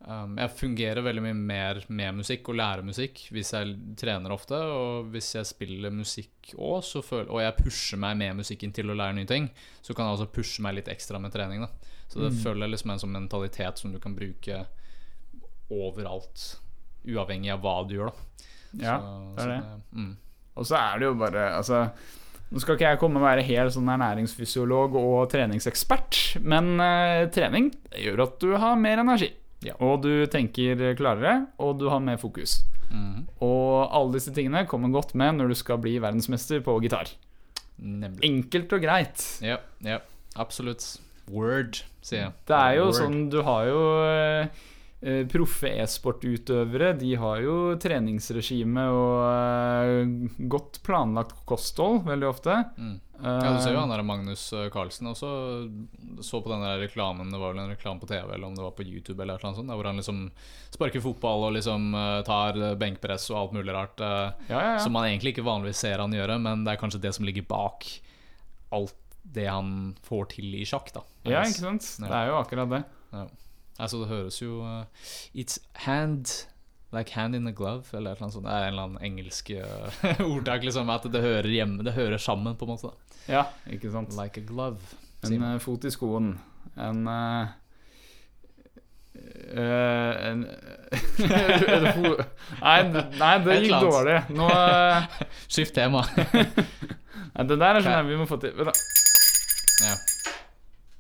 [0.08, 4.56] um, Jeg fungerer veldig mye mer med musikk og lærer musikk hvis jeg trener ofte.
[4.56, 6.88] Og hvis jeg spiller musikk òg,
[7.28, 9.50] og jeg pusher meg med musikken til å lære nye ting,
[9.82, 11.62] så kan jeg også pushe meg litt ekstra med trening.
[11.62, 11.70] da
[12.08, 12.40] Så det Mm.
[12.44, 14.66] føler jeg liksom er en sånn mentalitet som du kan bruke
[15.70, 16.58] overalt,
[17.06, 18.48] uavhengig av hva du gjør, da.
[18.84, 18.96] ja.
[19.00, 19.82] Så- det er så det.
[19.94, 20.18] mm.
[20.60, 21.86] Og så er det jo bare Altså
[22.50, 27.68] Nå skal ikke jeg komme og være helt sånn ernæringsfysiolog og treningsekspert, men eh, trening
[27.94, 29.28] gjør at du har mer energi.
[29.62, 29.76] Ja.
[29.86, 32.64] Og du tenker klarere, og du har mer fokus.
[32.90, 33.28] Mhm.
[33.46, 37.12] Og alle disse tingene kommer godt med når du skal bli verdensmester på gitar.
[37.78, 38.24] Nemlig.
[38.26, 39.28] Enkelt og greit.
[39.46, 40.00] Ja, ja,
[40.42, 40.88] absolutt.
[41.30, 42.34] Word, sier jeg.
[42.50, 42.98] Det er jo Word.
[42.98, 44.66] sånn Du har jo eh,
[45.32, 46.94] proffe e-sportutøvere.
[47.00, 52.58] De har jo treningsregime og eh, godt planlagt kosthold veldig ofte.
[52.78, 52.98] mm.
[53.20, 55.30] Ja, du ser jo Eh, han der Magnus eh, Carlsen også
[56.24, 58.64] så på den der reklamen Det var vel en reklame på TV, eller om det
[58.64, 60.22] var på YouTube, eller noe sånt, der hvor han liksom
[60.72, 64.00] sparker fotball og liksom eh, tar eh, benkpress og alt mulig rart.
[64.00, 64.80] eh, ja, ja, ja.
[64.80, 67.48] Som man egentlig ikke vanligvis ser han gjøre, men det er kanskje det som ligger
[67.50, 67.90] bak
[68.76, 68.96] alt
[69.30, 71.04] det han får til i sjakk, da.
[71.28, 71.92] ja, ikke sant?
[72.00, 72.08] Ja.
[72.08, 72.84] Det er jo akkurat det.
[73.80, 76.28] Altså, det høres jo uh, It's hand
[76.92, 78.48] Like hand in a glove, eller annet sånt.
[78.48, 80.90] Det er en eller annen engelsk uh, ordtak, liksom.
[80.90, 82.90] At det hører hjemme Det hører sammen, på en måte.
[83.30, 84.16] Ja, ikke sant.
[84.18, 84.82] Like a glove.
[85.28, 86.32] En eh, fot i skoen.
[86.80, 87.52] En eh,
[89.50, 90.42] en,
[92.64, 92.78] nei,
[93.22, 94.18] nei, det gikk dårlig.
[94.34, 94.50] Nå
[95.50, 96.06] Skift tema.
[96.16, 98.82] nei, Det der er sånn vi må få til Vent,
[99.86, 99.96] ja.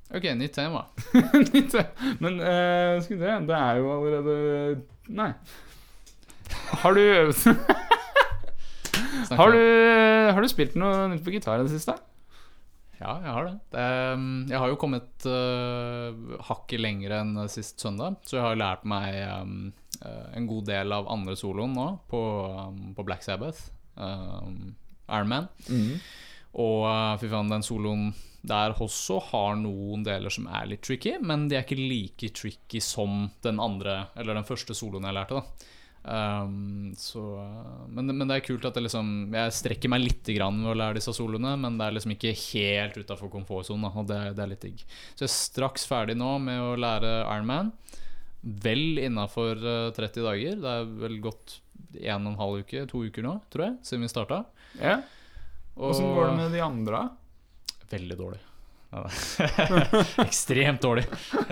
[0.10, 0.86] Ok, nytt tema.
[1.54, 2.13] nytt tema.
[2.19, 4.36] Men uh, skal vi se Det er jo allerede
[5.13, 5.32] Nei.
[6.82, 7.04] Har du
[9.30, 9.62] Har du,
[10.34, 11.93] har du spilt noe nytt på gitar i det siste?
[13.00, 13.54] Ja, jeg har det.
[13.72, 18.43] det er, um, jeg har jo kommet uh, hakket lenger enn sist søndag, så jeg
[18.43, 19.69] har lært meg um,
[20.02, 22.19] uh, en god del av andre soloen nå på,
[22.50, 23.69] um, på Black Sabbath.
[23.95, 24.74] Um,
[25.08, 25.48] Iron Man.
[26.60, 28.10] Og uh, fy faen, den soloen
[28.41, 32.80] der også har noen deler som er litt tricky, men de er ikke like tricky
[32.84, 35.75] som den andre, eller den første soloen jeg lærte, da.
[35.99, 37.21] Um, så,
[37.91, 40.78] men, men det er kult at det liksom Jeg strekker meg litt grann ved å
[40.80, 44.54] lære disse soloene, men det er liksom ikke helt utafor komfortsonen, og det, det er
[44.54, 44.86] litt digg.
[45.12, 47.73] Så jeg er straks ferdig nå med å lære Ironman.
[48.39, 49.60] Vel innafor
[49.97, 50.56] 30 dager.
[50.63, 51.60] Det er vel gått
[51.99, 54.43] en og en halv uke, to uker nå, tror jeg, siden vi starta.
[54.80, 55.02] Ja.
[55.75, 57.10] Åssen går det med de andre?
[57.89, 58.39] Veldig dårlig.
[60.17, 61.06] Ekstremt dårlig.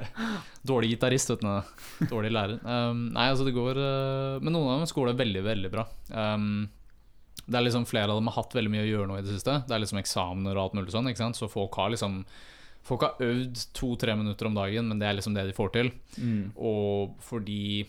[0.67, 2.07] Dårlig gitarist, vet du.
[2.09, 2.57] Dårlig lærer.
[2.65, 5.85] Um, nei, altså det går uh, Men noen av dem skoler veldig, veldig bra.
[6.09, 6.65] Um,
[7.45, 9.35] det er liksom Flere av dem har hatt veldig mye å gjøre nå i det
[9.35, 9.61] siste.
[9.67, 11.09] Det er liksom eksamener og alt mulig sånn.
[11.11, 11.39] Ikke sant?
[11.39, 12.23] Så folk har liksom
[12.87, 15.89] Folk har øvd to-tre minutter om dagen, men det er liksom det de får til.
[16.17, 16.53] Mm.
[16.55, 17.83] Og fordi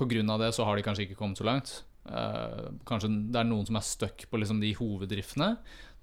[0.00, 1.82] På grunn av det så har de kanskje ikke kommet så langt.
[2.08, 5.54] Uh, kanskje det er noen som er stuck på liksom de hoveddriftene.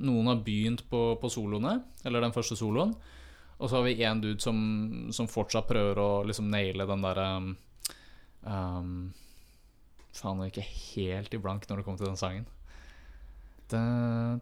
[0.03, 2.91] Noen har begynt på, på soloene, eller den første soloen.
[3.55, 4.58] Og så har vi én dude som,
[5.15, 7.53] som fortsatt prøver å liksom naile den derre um,
[8.43, 8.97] um,
[10.15, 12.45] Faen, jeg er ikke helt i blank når det kommer til den sangen.
[13.71, 13.81] Da,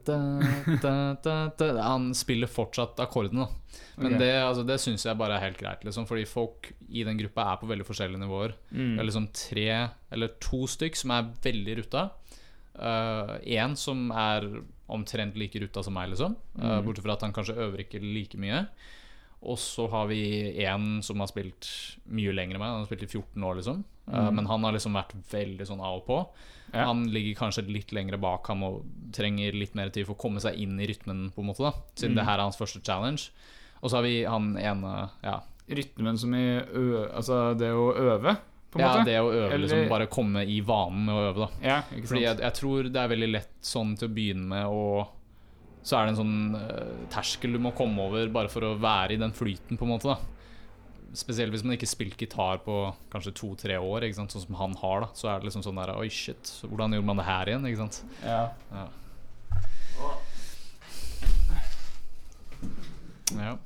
[0.04, 1.70] da, da.
[1.82, 3.80] Han spiller fortsatt akkordene, da.
[3.96, 4.20] Men okay.
[4.20, 7.48] det, altså, det syns jeg bare er helt greit, liksom, fordi folk i den gruppa
[7.54, 8.54] er på veldig forskjellige nivåer.
[8.70, 8.92] Mm.
[8.92, 9.68] Det er liksom tre
[10.14, 12.06] eller to stykk som er veldig rutta.
[12.78, 14.50] Én som er
[14.90, 16.36] omtrent like ruta som meg, liksom.
[16.60, 16.86] Uh, Mm.
[16.86, 18.68] bortsett fra at han kanskje øver ikke like mye.
[19.44, 21.68] Og så har vi én som har spilt
[22.08, 22.70] mye lenger enn meg.
[22.70, 23.84] Han har spilt i 14 år, liksom.
[24.08, 24.36] Uh, Mm.
[24.36, 26.18] Men han har liksom vært veldig sånn av og på.
[26.74, 26.86] Ja.
[26.86, 30.40] Han ligger kanskje litt lenger bak ham og trenger litt mer tid for å komme
[30.42, 32.16] seg inn i rytmen, på en måte da siden Mm.
[32.16, 33.30] det her er hans første challenge.
[33.82, 38.38] Og så har vi han ene Ja, Rytmen som i ø, Altså det å øve,
[38.82, 39.06] ja måte?
[39.06, 41.50] det å øve, Eller- liksom bare komme i vanen med å øve, da.
[41.62, 41.82] Ja?
[42.08, 45.08] Fordi jeg, jeg tror det er veldig lett sånn til å begynne med å
[45.84, 49.18] så er det en sånn uh, terskel du må komme over bare for å være
[49.18, 50.14] i den flyten, på en måte.
[50.14, 50.18] da
[51.14, 52.78] Spesielt hvis man ikke har spilt gitar på
[53.12, 54.32] kanskje to-tre år, ikke sant?
[54.32, 55.04] sånn som han har.
[55.04, 57.68] da Så er det liksom sånn der Oi, shit, hvordan gjorde man det her igjen?
[57.68, 58.00] Ikke sant?
[58.24, 58.48] ja.
[58.72, 58.88] Ja.
[63.34, 63.54] Ja.
[63.54, 63.58] Var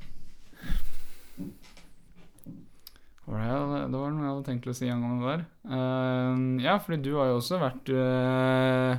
[3.27, 5.41] det, det var noe jeg hadde tenkt å si angående det der.
[5.67, 8.93] Uh, ja, fordi du har jo også vært uh,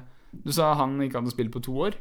[0.45, 1.97] Du sa han ikke hadde spilt på to år.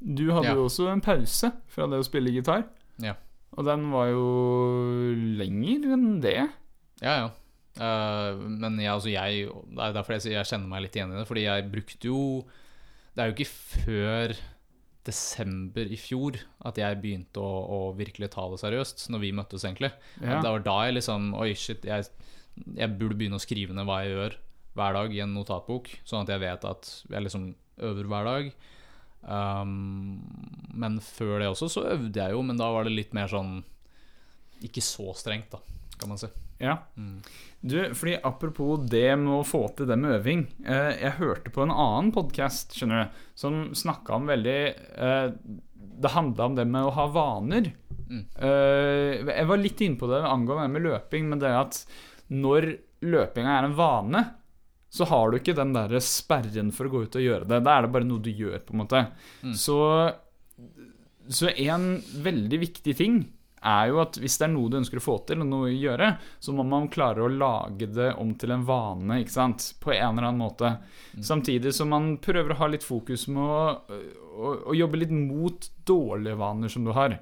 [0.00, 0.56] Du hadde Ja.
[0.58, 2.64] jo også en pause fra det å spille gitar.
[3.02, 3.14] Ja.
[3.58, 4.24] Og den var jo
[5.38, 6.36] lenger enn det.
[7.02, 7.28] Ja, ja.
[7.78, 11.12] Uh, men jeg, altså jeg Det er derfor jeg sier jeg kjenner meg litt igjen
[11.14, 11.26] i det.
[11.30, 12.22] Fordi jeg brukte jo
[13.14, 13.52] Det er jo ikke
[13.86, 14.34] før
[15.08, 19.64] desember i fjor at jeg begynte å, å virkelig ta det seriøst, når vi møttes,
[19.66, 19.90] egentlig.
[20.20, 20.40] Ja.
[20.44, 22.08] Det var da jeg liksom Oi, shit, jeg,
[22.78, 24.38] jeg burde begynne å skrive ned hva jeg gjør
[24.78, 27.48] hver dag i en notatbok, sånn at jeg vet at jeg liksom
[27.88, 28.52] øver hver dag.
[29.18, 30.20] Um,
[30.78, 33.64] men før det også så øvde jeg jo, men da var det litt mer sånn
[34.62, 35.58] Ikke så strengt, da,
[35.98, 36.28] kan man si.
[36.58, 36.78] Ja.
[36.96, 37.20] Mm.
[37.60, 40.44] Du, fordi Apropos det med å få til det med øving.
[40.66, 45.28] Eh, jeg hørte på en annen podkast som snakka om veldig eh,
[45.98, 47.72] Det handla om det med å ha vaner.
[48.08, 48.24] Mm.
[48.38, 51.80] Eh, jeg var litt inne på det angående det med løping, men det at
[52.28, 52.72] når
[53.08, 54.24] løpinga er en vane,
[54.88, 57.60] så har du ikke den der sperren for å gå ut og gjøre det.
[57.64, 59.02] Da er det bare noe du gjør, på en måte.
[59.42, 59.56] Mm.
[59.58, 59.78] Så,
[61.28, 61.90] så en
[62.24, 63.20] veldig viktig ting
[63.62, 65.74] er jo at hvis det er noe du ønsker å få til, og noe å
[65.74, 69.70] gjøre, så må man klare å lage det om til en vane, ikke sant?
[69.82, 70.74] På en eller annen måte.
[71.24, 73.98] Samtidig som man prøver å ha litt fokus med å,
[74.38, 77.18] å, å jobbe litt mot dårlige vaner som du har.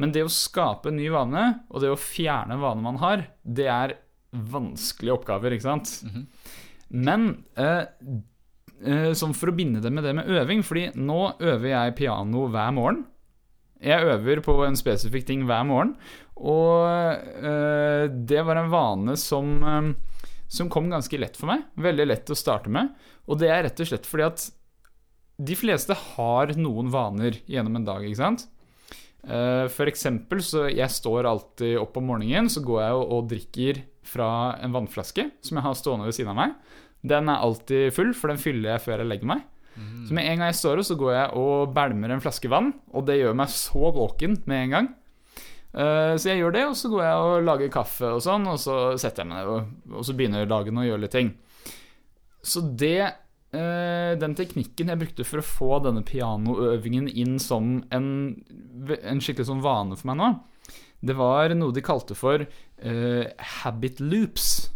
[0.00, 3.28] Men det å skape en ny vane, og det å fjerne en vane man har,
[3.42, 3.98] det er
[4.34, 5.98] vanskelige oppgaver, ikke sant?
[6.06, 6.24] Mhm.
[6.94, 7.26] Men
[7.58, 7.86] eh,
[8.84, 12.46] eh, sånn for å binde det med det med øving, fordi nå øver jeg piano
[12.52, 13.04] hver morgen.
[13.84, 15.94] Jeg øver på en spesifikk ting hver morgen,
[16.40, 19.90] og eh, det var en vane som, eh,
[20.48, 21.66] som kom ganske lett for meg.
[21.76, 22.94] Veldig lett å starte med.
[23.28, 24.46] Og det er rett og slett fordi at
[25.44, 28.46] de fleste har noen vaner gjennom en dag, ikke sant?
[29.24, 33.82] Eh, For eksempel så jeg står alltid opp om morgenen, så går jeg og, drikker
[34.04, 34.30] fra
[34.62, 36.54] en vannflaske som jeg har stående ved siden av meg.
[37.04, 39.44] Den er alltid full, for den fyller jeg før jeg legger meg.
[39.76, 40.06] Mhm.
[40.08, 42.74] Så med en gang jeg står opp, så går jeg og bælmer en flaske vann,
[42.92, 44.88] og det gjør meg så våken med en gang.
[45.74, 48.60] Uh, Så jeg gjør det, og så går jeg og lager kaffe og sånn, og
[48.62, 51.32] så setter jeg meg ned, og, og så begynner dagen å gjøre litt ting.
[52.44, 58.06] Så det uh, Den teknikken jeg brukte for å få denne pianoøvingen inn som en,
[58.86, 60.30] en skikkelig sånn vane for meg nå,
[61.04, 63.24] det var noe de kalte for uh,
[63.64, 64.70] habit loops.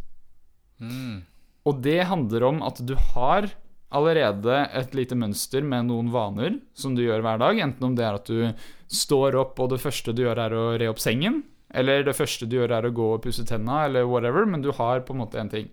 [0.83, 1.23] Mm.
[1.69, 3.53] Og det handler om at du har
[3.95, 7.61] allerede et lite mønster med noen vaner som du gjør hver dag.
[7.65, 10.67] Enten om det er at du står opp, og det første du gjør, er å
[10.81, 11.43] re opp sengen.
[11.69, 14.47] Eller det første du gjør, er å gå og pusse tenna, eller whatever.
[14.49, 15.71] Men du har på en måte en ting.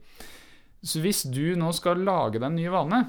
[0.86, 3.01] Så hvis du nå skal lage deg en ny vane,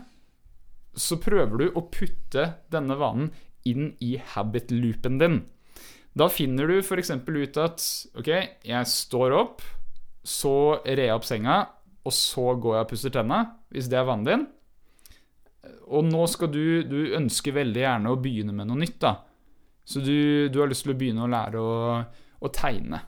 [0.97, 3.31] så prøver du å putte denne vanen
[3.69, 5.41] inn i habit-loopen din.
[6.17, 7.13] Da finner du f.eks.
[7.13, 7.83] ut at
[8.17, 8.31] ok,
[8.65, 9.65] jeg står opp,
[10.27, 11.59] så rer jeg opp senga,
[12.07, 13.41] og så går jeg og pusser tenna,
[13.75, 14.47] hvis det er vanen din.
[15.87, 19.17] Og nå skal du Du ønsker veldig gjerne å begynne med noe nytt, da.
[19.87, 22.03] Så du, du har lyst til å begynne å lære å,
[22.43, 23.05] å tegne.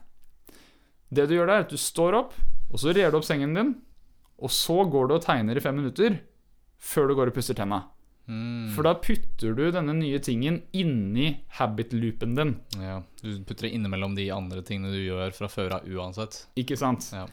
[1.11, 2.35] Det du gjør da, er at du står opp,
[2.69, 3.73] og så rer du opp sengen din,
[4.39, 6.21] og så går du og tegner i fem minutter
[6.79, 7.81] før du går og pusser tenna.
[8.29, 8.69] Mm.
[8.75, 12.53] For da putter du denne nye tingen inni habit-loopen din.
[12.77, 16.43] Ja, du putter det innimellom de andre tingene du gjør fra før av uansett.
[16.61, 17.09] Ikke sant?
[17.15, 17.25] Ja.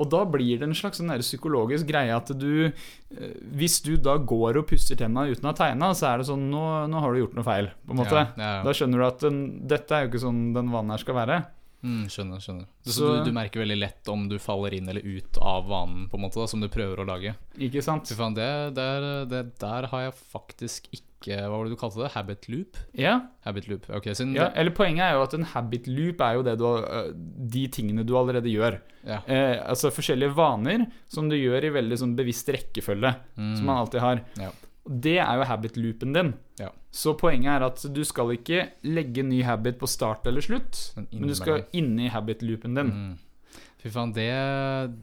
[0.00, 4.16] Og da blir det en slags sånn psykologisk greie at du eh, Hvis du da
[4.16, 7.12] går og pusser tenna uten å ha tegna, så er det sånn nå, nå har
[7.12, 8.22] du gjort noe feil, på en måte.
[8.22, 8.62] Ja, ja, ja.
[8.64, 11.42] Da skjønner du at den, dette er jo ikke sånn den vanen her skal være.
[11.82, 12.66] Mm, skjønner, skjønner.
[12.86, 16.08] Så, Så- du, du merker veldig lett om du faller inn eller ut av vanen
[16.08, 17.34] på en måte da, som du prøver å lage.
[17.58, 18.06] Ikke sant?
[18.06, 22.00] Fy faen, det, der, det der har jeg faktisk ikke Hva var det du kalte
[22.02, 22.08] det?
[22.16, 22.78] Habit loop?
[22.98, 23.12] Ja,
[23.44, 26.42] Habit loop, ok, sin, ja, eller poenget er jo at en habit loop er jo
[26.42, 26.64] det du,
[27.54, 28.80] de tingene du allerede gjør.
[29.06, 29.20] ja.
[29.30, 33.76] Eh, altså forskjellige vaner som du gjør i veldig sånn bevisst rekkefølge, Mm, som man
[33.84, 34.22] alltid har.
[34.38, 34.50] ja.
[34.82, 36.32] Det er jo habit-loopen din.
[36.58, 36.70] Ja.
[36.90, 41.06] Så poenget er at du skal ikke legge ny habit på start eller slutt, Men
[41.12, 42.90] men du skal inni habit-loopen din.
[42.90, 43.12] Mm.
[43.82, 44.30] Fy faen, det,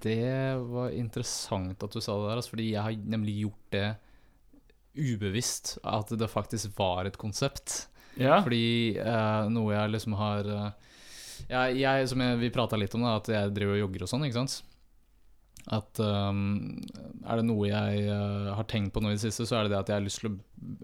[0.04, 3.88] det var interessant at du sa det der, altså, fordi jeg har nemlig gjort det
[5.00, 7.88] ubevisst, at det faktisk var et konsept.
[8.20, 8.40] Ja.
[8.44, 10.96] Fordi eh, noe jeg liksom har eh,
[11.48, 14.12] jeg, jeg, Som jeg, vi prata litt om, da, at jeg driver og jogger og
[14.12, 14.58] sånn, ikke sant.
[15.68, 16.80] At um,
[17.28, 19.76] er det noe jeg uh, har tenkt på nå i det siste, så er det
[19.76, 20.38] det at jeg har lyst til å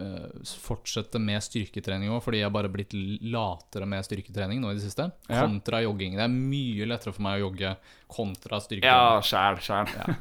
[0.04, 2.94] uh, fortsette med styrketrening òg, fordi jeg har bare blitt
[3.26, 5.10] latere med styrketrening nå i det siste.
[5.30, 5.42] Ja.
[5.48, 6.20] Kontra jogging.
[6.20, 7.76] Det er mye lettere for meg å jogge
[8.12, 9.66] kontra ja, styrketrening.
[9.66, 10.16] sjæl, Ja.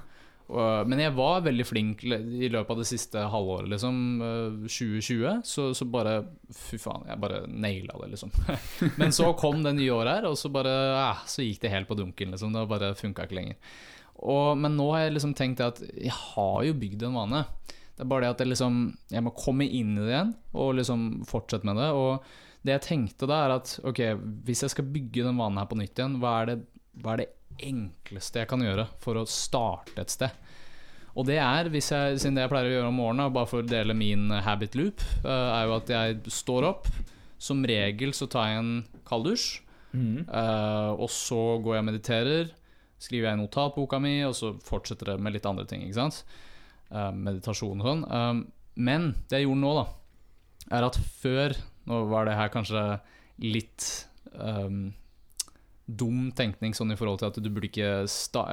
[0.55, 4.21] Og- Men jeg var veldig flink i løpet av det siste halvåret, liksom.
[4.21, 5.41] eh, 2020.
[5.43, 8.31] Så, så bare Fy faen, jeg bare naila det, liksom.
[9.01, 10.69] Men så kom det nye året her, og så bare
[11.11, 12.53] eh, Så gikk det helt på dunken, liksom.
[12.53, 13.57] Det bare funka ikke lenger.
[14.23, 17.45] Og, men nå har jeg liksom tenkt at jeg har jo bygd en vane.
[17.95, 18.79] Det er bare det at jeg liksom
[19.13, 21.91] Jeg må komme inn i det igjen og liksom fortsette med det.
[21.95, 22.25] Og
[22.65, 24.01] det jeg tenkte da, er at ok,
[24.47, 26.59] hvis jeg skal bygge den vanen her på nytt igjen, hva er det,
[27.03, 27.31] hva er det
[27.69, 30.33] enkleste jeg kan gjøre for å starte et sted?
[31.15, 33.63] Og det er, hvis jeg, siden det jeg pleier å gjøre om morgenen, bare for
[33.63, 36.89] å dele min habit loop, eh, er jo at jeg står opp.
[37.39, 38.75] Som regel så tar jeg en
[39.07, 39.61] kald dusj.
[39.93, 40.25] Mhm.
[40.27, 42.51] Eh, og så går jeg og mediterer.
[43.05, 45.85] Skriver jeg i notatboka mi, og så fortsetter det med litt andre ting.
[45.85, 46.25] ikke sant?
[46.91, 48.05] Eh, meditasjon og sånn.
[48.09, 48.35] Eh,
[48.89, 49.87] men det jeg gjorde nå, da,
[50.79, 52.81] er at før Nå var det her kanskje
[53.45, 53.85] litt
[54.33, 54.95] um,
[55.85, 58.07] dum tenkning sånn i forhold til at du burde ikke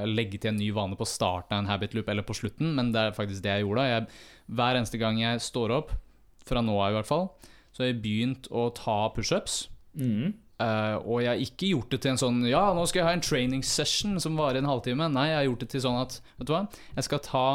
[0.09, 2.91] legge til en ny vane på starten av en habit loop eller på slutten, men
[2.91, 3.85] det er faktisk det jeg gjorde.
[3.87, 4.09] Jeg,
[4.51, 5.93] hver eneste gang jeg står opp,
[6.43, 7.29] fra nå av i hvert fall,
[7.71, 9.69] så har jeg begynt å ta pushups.
[9.95, 10.33] Mhm.
[10.61, 13.17] Eh, og jeg har ikke gjort det til en sånn Ja, nå skal jeg ha
[13.17, 15.09] en training session som varer en halvtime.
[15.13, 16.63] Nei, jeg har gjort det til sånn at Vet du hva?
[16.97, 17.45] Jeg skal ta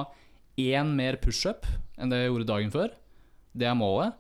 [0.57, 1.69] én mer pushup
[2.01, 2.95] enn det jeg gjorde dagen før.
[3.57, 4.17] Det er målet.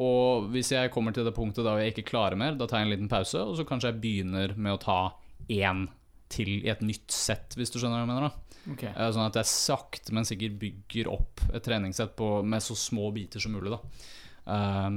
[0.00, 2.88] Og hvis jeg kommer til det punktet da jeg ikke klarer mer, da tar jeg
[2.88, 4.98] en liten pause, og så kanskje jeg begynner med å ta
[5.52, 5.84] én
[6.32, 8.32] til i et nytt sett, hvis du skjønner hva jeg mener.
[8.32, 8.90] da okay.
[8.96, 13.12] uh, Sånn at jeg sakte, men sikkert bygger opp et treningssett på, med så små
[13.14, 13.76] biter som mulig.
[13.76, 13.80] da
[14.46, 14.90] Eh,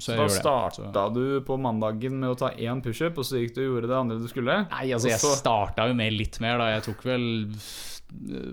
[0.00, 3.54] Så jeg Da starta du på mandagen med å ta én pushup, og så gikk
[3.54, 4.56] du og gjorde det andre du skulle?
[4.70, 7.26] Nei, altså jeg så- starta jo med litt mer da Jeg tok vel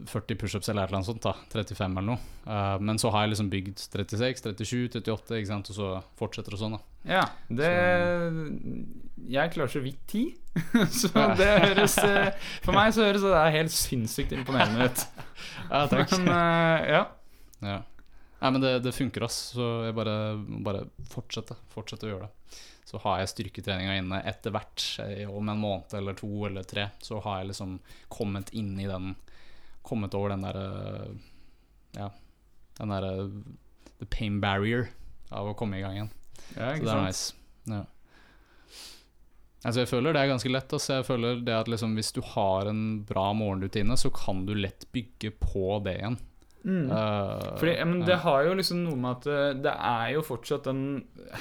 [0.05, 3.49] 40 pushups eller annet sånt da 35 eller noe Uh, Men så har jeg liksom
[3.49, 5.69] bygd 36, 37, 38 ikke sant?
[5.71, 7.69] Og så fortsetter det sånn da Ja, det
[9.31, 10.23] Jeg klarer så vidt ti.
[10.99, 11.07] så
[11.39, 12.33] det høres eh,
[12.65, 15.05] For meg så høres det helt sinnssykt imponerende ut.
[15.71, 17.01] Ja, takk Men uh, ja.
[17.63, 17.77] ja.
[18.43, 20.15] Nei, men det, det funker ass Så jeg bare,
[20.65, 22.57] bare fortsette Fortsette å gjøre det
[22.89, 26.89] Så har jeg styrketreninga inne etter hvert eh, Om en måned eller to eller tre
[27.03, 27.77] Så har jeg liksom
[28.11, 29.13] kommet inn i den
[29.83, 31.13] Kommet over den der eh,
[32.01, 32.09] Ja
[32.81, 33.39] Den der eh,
[34.01, 34.91] The pain barrier
[35.31, 36.13] Av å komme i gang igjen
[36.57, 37.35] ja Så ikke det er nice.
[37.71, 37.83] Ja.
[39.63, 40.73] Altså jeg føler det er ganske lett.
[40.75, 44.51] Altså jeg føler det at liksom Hvis du har en bra morgenrutine, så kan du
[44.57, 46.17] lett bygge på det igjen.
[46.63, 46.87] Mm.
[46.87, 50.69] Uh, Fordi, men det har jo liksom noe med at eh, det er jo fortsatt
[50.69, 50.85] den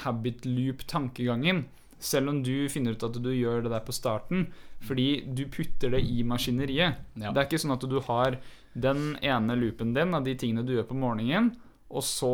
[0.03, 1.63] habit loop-tankegangen.
[2.03, 4.49] Selv om du finner ut at du gjør det der på starten.
[4.83, 6.99] Fordi du putter det i maskineriet.
[7.15, 7.31] Ja.
[7.31, 8.39] Det er ikke sånn at du har
[8.73, 11.53] den ene loopen din av de tingene du gjør på morgenen,
[11.93, 12.31] og så,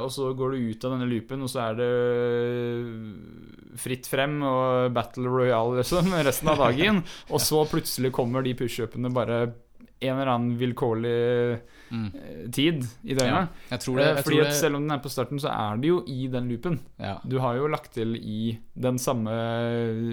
[0.00, 1.88] og så går du ut av denne loopen, og så er det
[3.76, 7.02] fritt frem og battle royale liksom, resten av dagen.
[7.32, 9.42] og så plutselig kommer de pushupene bare
[10.00, 12.06] en eller annen vilkårlig Mm.
[12.16, 13.48] eh, tid i døgnet.
[13.70, 15.86] Jeg tror det, Eh, Fordi det selv om den er på starten, så er det
[15.88, 16.80] jo i den loopen.
[16.98, 17.18] ja.
[17.24, 19.30] Du har jo lagt til i den samme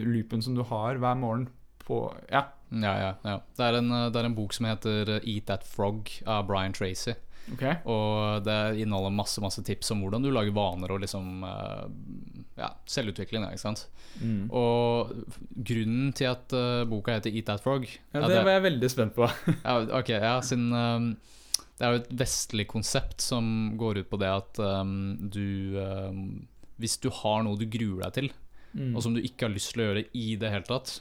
[0.06, 1.48] loopen som du har hver morgen
[1.88, 2.44] på Ja.
[2.72, 3.40] Ja, ja, ja.
[3.58, 6.48] Det, er en, eh, det er en bok som heter eh, Eat That Frog av
[6.48, 7.14] Brian Tracy.
[7.54, 7.76] Okay.
[7.86, 11.86] Og det inneholder masse masse tips om hvordan du lager vaner og liksom eh,
[12.58, 13.44] ja, selvutvikling.
[13.46, 13.88] Da, ikke sant?
[14.22, 14.50] Mm.
[14.54, 15.14] Og
[15.66, 18.90] grunnen til at uh, boka heter Eat That Frog Ja, ja, det var jeg veldig
[18.94, 19.26] spent på.
[19.66, 21.08] Ja, ok, ja, sin, um,
[21.80, 24.94] Det er jo et vestlig konsept som går ut på det at um,
[25.34, 26.22] du um,
[26.78, 28.32] Hvis du har noe du gruer deg til,
[28.74, 28.96] Mm.
[28.98, 30.96] og som du ikke har lyst til å gjøre i det hele tatt,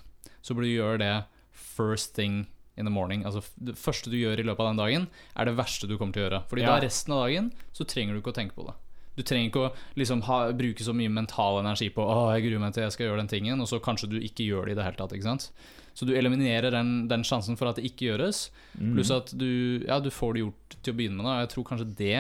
[0.45, 1.13] så burde du gjøre det
[1.57, 2.43] first thing
[2.77, 3.23] in the morning.
[3.25, 5.07] Altså Det første du gjør i løpet av den dagen,
[5.41, 6.43] er det verste du kommer til å gjøre.
[6.51, 6.75] Fordi Ja.
[6.75, 8.75] da resten av dagen så trenger du ikke å tenke på det.
[9.17, 9.71] Du trenger ikke å
[10.01, 13.11] liksom ha, bruke så mye mental energi på Å, jeg gruer meg til jeg skal
[13.11, 15.13] gjøre den tingen, og så kanskje du ikke gjør det i det hele tatt.
[15.17, 15.51] Ikke sant?
[15.93, 18.47] Så du eliminerer den, den sjansen for at det ikke gjøres.
[18.79, 18.95] Mm.
[18.97, 21.29] Pluss at du, ja, du får det gjort til å begynne med.
[21.29, 21.37] Da.
[21.45, 22.17] Jeg tror kanskje det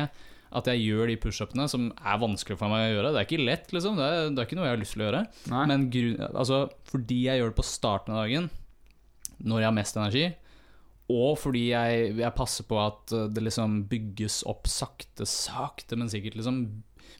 [0.52, 3.46] at jeg gjør de pushupene, som er vanskelig for meg å gjøre Det er ikke
[3.46, 3.96] lett, liksom.
[3.96, 5.22] Det er, det er ikke noe jeg har lyst til å gjøre.
[5.52, 5.62] Nei.
[5.70, 6.58] Men grunn, altså,
[6.90, 8.50] fordi jeg gjør det på starten av dagen,
[9.40, 10.26] når jeg har mest energi,
[11.12, 16.10] og fordi jeg, jeg passer på at uh, det liksom bygges opp sakte, sakte, men
[16.12, 16.64] sikkert liksom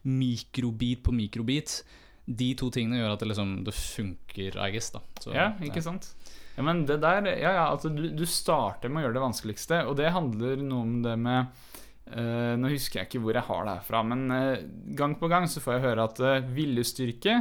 [0.09, 1.81] mikrobit på mikrobit.
[2.27, 4.93] De to tingene gjør at det liksom det funker, I guess.
[4.95, 6.13] da Så, ja, ikke sant?
[6.57, 9.85] Ja, men det der Ja, ja, altså du, du starter med å gjøre det vanskeligste,
[9.89, 11.69] og det handler noe om det med
[12.13, 14.65] Uh, Nå husker jeg ikke hvor jeg har det herfra, men uh,
[14.99, 17.37] gang på gang så får jeg høre at uh, viljestyrke,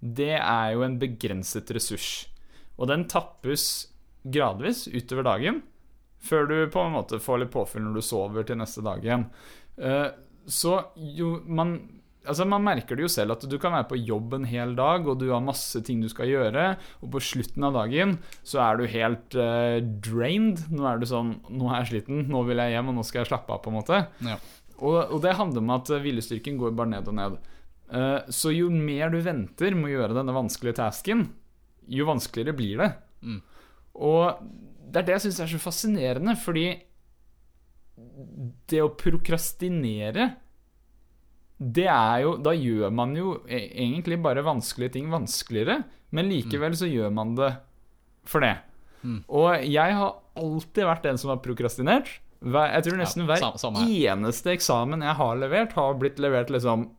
[0.00, 2.10] det er jo en begrenset ressurs.
[2.78, 3.66] Og den tappes
[4.22, 5.60] gradvis utover dagen,
[6.26, 9.28] før du på en måte får litt påfyll når du sover til neste dag igjen.
[9.76, 10.08] Eh,
[10.46, 11.78] så jo man
[12.26, 15.04] Altså Man merker det jo selv at du kan være på jobb en hel dag,
[15.06, 16.64] og du har masse ting du skal gjøre,
[16.98, 20.64] og på slutten av dagen så er du helt uh, drained.
[20.74, 23.22] Nå er du sånn Nå er jeg sliten, nå vil jeg hjem, og nå skal
[23.22, 24.00] jeg slappe av, på en måte.
[24.26, 24.40] Ja.
[24.80, 27.38] Og, og det handler om at hvilestyrken går bare ned og ned.
[27.94, 31.28] Eh, så jo mer du venter med å gjøre denne vanskelige tasken,
[31.86, 32.90] jo vanskeligere blir det.
[33.22, 33.38] Mm.
[34.06, 34.42] Og
[34.86, 36.66] det er det jeg syns er så fascinerende, fordi
[38.70, 40.34] det å prokrastinere
[41.56, 45.78] det er jo Da gjør man jo e- egentlig bare vanskelige ting vanskeligere,
[46.12, 47.54] men likevel så gjør man det
[48.28, 48.58] for det.
[49.00, 49.22] Mm.
[49.32, 52.10] Og jeg har alltid vært den som har prokrastinert.
[52.44, 56.90] Jeg tror nesten Ja, hver samme- eneste eksamen jeg har levert, har blitt levert liksom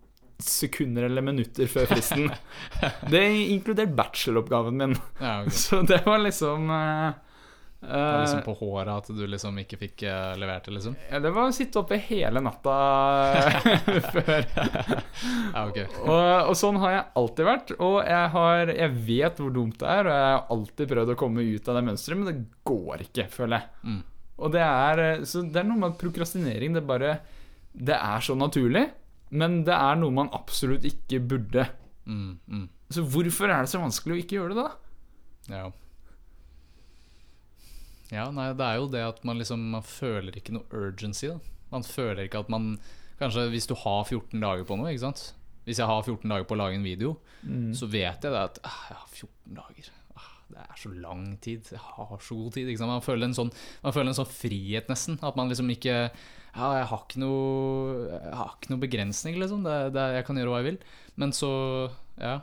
[0.41, 2.31] sekunder eller minutter før fristen.
[3.13, 3.23] det
[3.53, 4.97] inkludert bacheloroppgaven min.
[5.21, 5.53] Ja, okay.
[5.67, 7.13] Så det var liksom eh,
[7.87, 10.97] Det var liksom eh, på håret at du liksom ikke fikk eh, levert det, liksom?
[11.07, 12.75] ja, Det var å sitte oppe hele natta
[14.15, 14.49] før.
[14.51, 15.87] Ja, okay.
[16.03, 17.73] Og, og sånn har jeg alltid vært.
[17.77, 21.17] Og jeg, har, jeg vet hvor dumt det er, og jeg har alltid prøvd å
[21.23, 23.87] komme ut av det mønsteret, men det går ikke, føler jeg.
[23.87, 24.03] Mm.
[24.37, 27.17] Og det er, eh, så det er noe med prokrastinering det bare
[27.77, 28.87] Det er så naturlig,
[29.37, 31.67] men det er noe man absolutt ikke burde.
[32.07, 32.69] Mm, mm.
[32.89, 34.71] Så hvorfor er det så vanskelig å ikke gjøre det, da?
[35.51, 35.67] Ja.
[38.13, 41.39] Ja, nei, det er jo det at man liksom Man føler ikke noe urgency, da.
[41.73, 42.77] Man føler ikke at man
[43.17, 45.21] Kanskje hvis du har 14 dager på noe, ikke sant.
[45.65, 47.15] Hvis jeg har 14 dager på å lage en video,
[47.75, 49.87] så vet jeg det at ah, jeg har 14 dager.
[50.15, 51.71] Ah, det er så lang tid.
[51.73, 52.69] Jeg har så god tid.
[52.79, 53.49] Man, føler en sånn,
[53.81, 55.17] man føler en sånn frihet, nesten.
[55.25, 59.65] At man liksom ikke Ja, jeg har ikke noe, har ikke noe begrensning, liksom.
[59.65, 60.79] Det, det, jeg kan gjøre hva jeg vil.
[61.17, 61.51] Men så
[62.21, 62.37] Ja.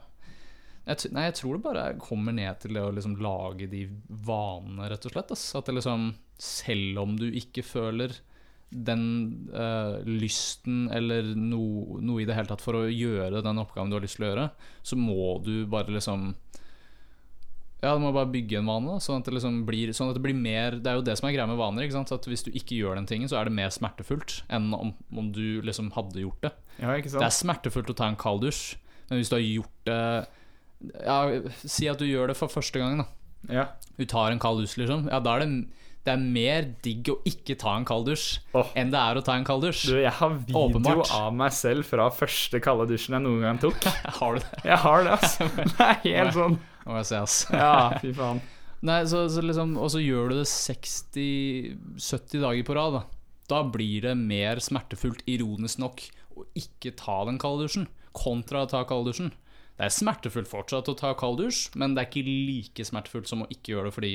[0.85, 3.87] Jeg, nei, jeg tror det bare kommer ned til det å liksom lage de
[4.27, 5.33] vanene, rett og slett.
[5.33, 5.47] Ass.
[5.57, 8.19] At det liksom, selv om du ikke føler
[8.75, 9.05] den
[9.55, 13.97] eh, lysten eller no, noe i det hele tatt for å gjøre den oppgaven du
[13.97, 14.49] har lyst til å gjøre,
[14.83, 16.33] så må du bare liksom
[17.85, 20.23] Ja, du må bare bygge en vane, sånn at det liksom blir Sånn at det
[20.25, 21.85] blir mer Det er jo det som er greia med vaner.
[21.85, 22.13] Ikke sant?
[22.17, 25.29] At hvis du ikke gjør den tingen, så er det mer smertefullt enn om, om
[25.37, 26.55] du liksom hadde gjort det.
[26.81, 28.75] Ja, Det er smertefullt å ta en kald dusj,
[29.09, 30.01] men hvis du har gjort det
[30.93, 31.19] ja,
[31.65, 33.01] Si at du gjør det for første gang.
[33.03, 33.07] da
[33.55, 33.65] Ja.
[33.99, 35.09] Du tar en kald dusj, liksom.
[35.11, 35.49] Ja, da er det,
[36.05, 38.69] det er mer digg å ikke ta en kald dusj oh.
[38.77, 39.87] enn det er å ta en kald dusj.
[39.93, 41.13] Du, jeg har video Åpenbart.
[41.17, 43.87] av meg selv fra første kalde dusjen jeg noen gang tok.
[44.19, 44.65] Har du det?
[44.67, 45.49] Jeg har det, altså.
[45.79, 46.59] Det er helt sånn.
[46.85, 47.39] Må jeg se, ass.
[47.55, 48.43] Ja, fy faen.
[48.85, 52.99] Nei, så, så liksom, og så gjør du det 60-70 dager på rad.
[52.99, 53.05] Da.
[53.55, 56.05] da blir det mer smertefullt, ironisk nok,
[56.37, 59.33] å ikke ta den kalde dusjen, kontra å ta kalddusjen.
[59.75, 63.43] Det er smertefullt fortsatt å ta kald dusj, men det er ikke like smertefullt som
[63.43, 64.13] å ikke gjøre det fordi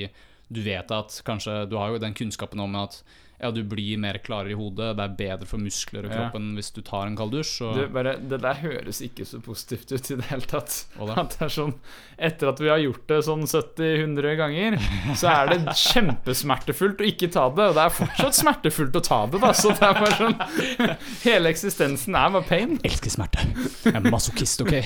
[0.50, 3.02] du vet at kanskje Du har jo den kunnskapen om at
[3.40, 6.16] ja, du blir mer klarere i hodet, det er bedre for muskler og Ja.
[6.26, 7.62] kroppen hvis du tar en kald dusj.
[7.64, 10.74] Og, Du, bare, det der høres ikke så positivt ut i det hele tatt.
[10.98, 11.14] Da?
[11.24, 11.74] At det er sånn
[12.20, 14.74] Etter at vi har gjort det sånn 70-100 ganger,
[15.16, 17.68] så er det kjempesmertefullt å ikke ta det.
[17.70, 19.52] Og det er fortsatt smertefullt å ta det, da.
[19.56, 20.36] Så det er bare sånn
[21.24, 22.76] Hele eksistensen er bare pain.
[22.84, 23.46] elsker smerte.
[23.86, 24.76] Jeg er masochist, ok?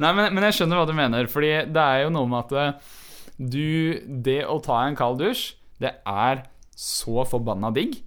[0.00, 1.28] Nei, men, men jeg skjønner hva du mener.
[1.32, 2.92] Fordi det er jo noe med at eh,
[3.36, 3.96] du
[4.28, 6.44] Det å ta en kald dusj, det er
[6.76, 8.02] så forbanna digg.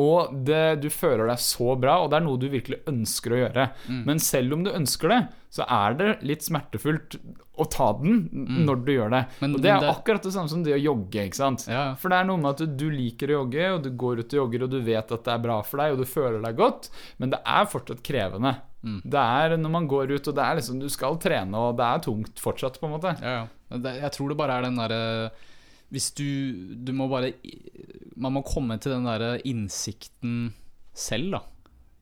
[0.00, 3.40] Og det, du føler deg så bra, og det er noe du virkelig ønsker å
[3.42, 3.64] gjøre.
[3.92, 3.98] Mm.
[4.08, 5.18] Men selv om du ønsker det,
[5.52, 7.18] så er det litt smertefullt
[7.60, 8.22] å ta den
[8.64, 9.20] når du gjør det.
[9.28, 9.34] Mm.
[9.42, 11.26] Men- og det er det- akkurat det samme som det å jogge.
[11.28, 11.66] ikke sant?
[11.68, 11.94] Ja.
[12.00, 14.32] For det er noe med at du, du liker å jogge, og du går ut
[14.32, 16.56] og jogger, og du vet at det er bra for deg, og du føler deg
[16.56, 18.56] godt, men det er fortsatt krevende.
[18.82, 19.02] Mm.
[19.04, 21.84] Det er når man går ut, og det er liksom du skal trene, og det
[21.84, 23.12] er tungt fortsatt, på en måte.
[23.20, 23.78] Ja, ja.
[24.00, 25.30] Jeg tror det bare er den derre
[25.92, 26.24] Hvis du
[26.82, 27.34] Du må bare
[28.16, 30.52] Man må komme til den derre innsikten
[30.92, 31.40] selv, da.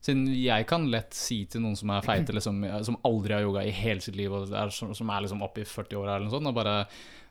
[0.01, 3.61] Siden jeg kan lett si til noen som er feite, liksom, som aldri har yoga
[3.63, 6.33] i hele sitt liv, og er, som som er liksom oppe i 40-åra eller noe
[6.33, 6.73] sånt, og bare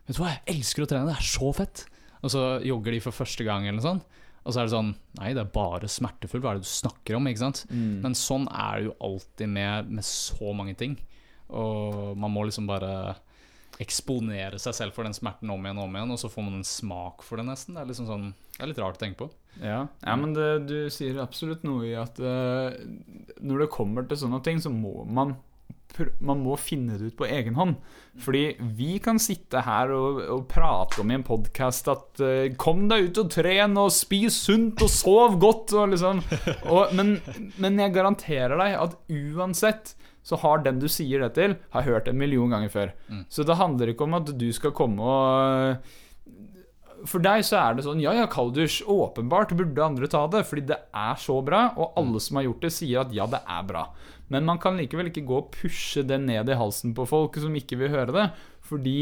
[0.07, 1.83] Vet du hva, jeg elsker å trene, det er så fett!
[2.23, 4.17] Og så jogger de for første gang, eller noe sånt.
[4.41, 6.41] Og så er det sånn Nei, det er bare smertefullt.
[6.41, 7.27] Hva er det du snakker om?
[7.29, 7.63] ikke sant?
[8.01, 10.95] Men sånn er det jo alltid med, med så mange ting.
[11.53, 13.17] Og man må liksom bare
[13.81, 16.59] eksponere seg selv for den smerten om igjen og om igjen, og så får man
[16.59, 17.75] en smak for det, nesten.
[17.75, 19.29] Det er, liksom sånn, det er litt rart å tenke på.
[19.59, 22.71] Ja, ja men det, du sier absolutt noe i at uh,
[23.41, 25.37] når det kommer til sånne ting, så må man
[26.23, 27.73] man må finne det ut på egen hånd.
[28.21, 32.87] Fordi vi kan sitte her og, og prate om i en podkast at uh, 'Kom
[32.91, 36.23] deg ut og tren, og spis sunt, og sov godt', og liksom
[36.71, 37.17] og, men,
[37.61, 42.07] men jeg garanterer deg at uansett så har den du sier det til, har hørt
[42.07, 42.93] en million ganger før.
[43.09, 43.25] Mm.
[43.29, 45.91] Så det handler ikke om at du skal komme og
[47.09, 50.67] for deg så er det sånn Ja, ja, kaldus, åpenbart burde andre ta det, fordi
[50.69, 53.65] det er så bra, og alle som har gjort det, sier at ja, det er
[53.67, 53.87] bra.
[54.31, 57.55] Men man kan likevel ikke gå og pushe det ned i halsen på folk som
[57.57, 58.27] ikke vil høre det,
[58.67, 58.97] fordi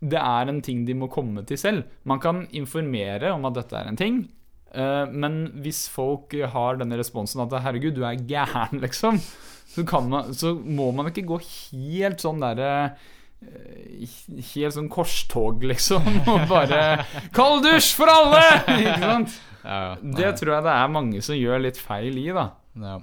[0.00, 1.88] det er en ting de må komme til selv.
[2.08, 4.22] Man kan informere om at dette er en ting,
[4.70, 9.18] men hvis folk har denne responsen at 'herregud, du er gæren', liksom,
[9.74, 12.72] så, kan man, så må man ikke gå helt sånn derre
[13.42, 14.08] eh,
[14.52, 17.06] Helt sånn korstog, liksom, og bare
[17.36, 18.42] 'Kald dusj for alle!'
[18.80, 19.38] Ikke sant?
[19.60, 19.94] Ja, ja.
[20.00, 22.46] Det tror jeg det er mange som gjør litt feil i, da.
[22.80, 22.94] ja.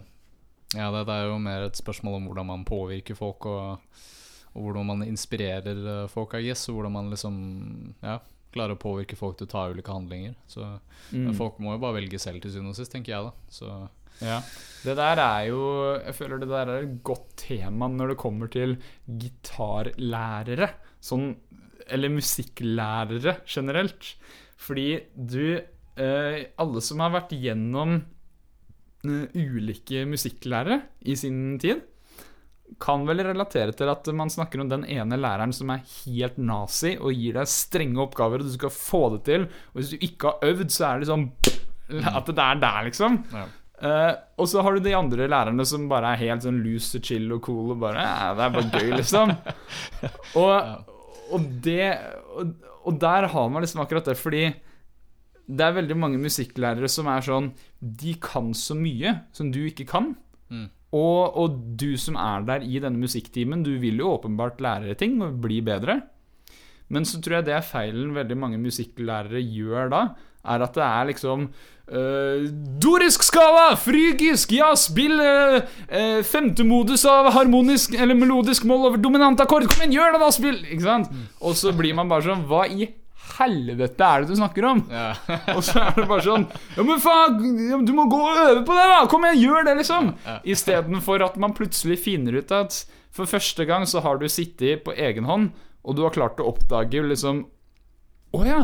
[0.74, 4.00] ja det, det er jo mer et spørsmål om hvordan man påvirker folk, og,
[4.56, 7.38] og hvordan man inspirerer eh, folk, I guess, og hvordan man liksom
[8.02, 8.18] ja,
[8.58, 10.34] klarer å påvirke folk til å ta ulike handlinger.
[10.50, 10.66] Så
[11.14, 11.30] Mm.
[11.38, 13.32] folk må jo bare velge selv til syvende og sist, tenker jeg da.
[13.50, 13.70] Så
[14.20, 14.40] Ja.
[14.84, 15.62] Det der er jo
[16.04, 18.78] Jeg føler det der er et godt tema når det kommer til
[19.08, 20.72] gitarlærere.
[21.02, 21.36] Sånn
[21.90, 24.16] Eller musikklærere generelt.
[24.60, 25.62] Fordi du
[25.98, 28.02] eh, Alle som har vært gjennom
[29.06, 31.82] eh, ulike musikklærere i sin tid,
[32.84, 36.98] kan vel relatere til at man snakker om den ene læreren som er helt nazi
[37.00, 39.48] og gir deg strenge oppgaver, og du skal få det til.
[39.72, 41.30] Og hvis du ikke har øvd, så er det sånn
[41.88, 43.22] At det er der, liksom.
[43.32, 43.48] ja.
[43.78, 47.04] Uh, og så har du de andre lærerne som bare er helt sånn loose og
[47.06, 49.34] chill og cool og bare ja, Det er bare gøy, liksom.
[50.42, 50.88] Og,
[51.36, 51.92] og det
[52.34, 52.56] og,
[52.90, 54.48] og der har man liksom akkurat det, fordi
[55.48, 59.86] det er veldig mange musikklærere som er sånn De kan så mye som du ikke
[59.94, 60.16] kan.
[60.50, 60.68] Mm.
[60.96, 65.20] Og, og du som er der i denne musikktimen, du vil jo åpenbart lære ting
[65.24, 66.02] og bli bedre.
[66.88, 70.04] Men så tror jeg det er feilen veldig mange musikklærere gjør da,
[70.48, 71.50] er at det er liksom
[71.92, 72.46] øh,
[72.80, 73.74] Dorisk skala!
[73.76, 74.54] Frygisk!
[74.56, 75.58] Ja, spill øh,
[75.92, 79.68] øh, femte modus av harmonisk eller melodisk mål over dominant akkord!
[79.68, 80.32] Kom igjen, gjør det, da!
[80.32, 80.62] Spill!
[80.64, 81.12] Ikke sant?
[81.42, 82.88] Og så blir man bare sånn Hva i
[83.38, 84.84] helvete er det du snakker om?
[84.92, 85.12] Ja.
[85.56, 88.78] Og så er det bare sånn Ja, men faen, du må gå og øve på
[88.78, 89.04] det, da!
[89.12, 90.12] Kom igjen, gjør det, liksom!
[90.26, 90.40] Ja.
[90.56, 92.82] Istedenfor at man plutselig finner ut at
[93.18, 95.54] for første gang så har du sittet på egen hånd,
[95.88, 97.46] og du har klart å oppdage liksom
[98.38, 98.60] Å ja!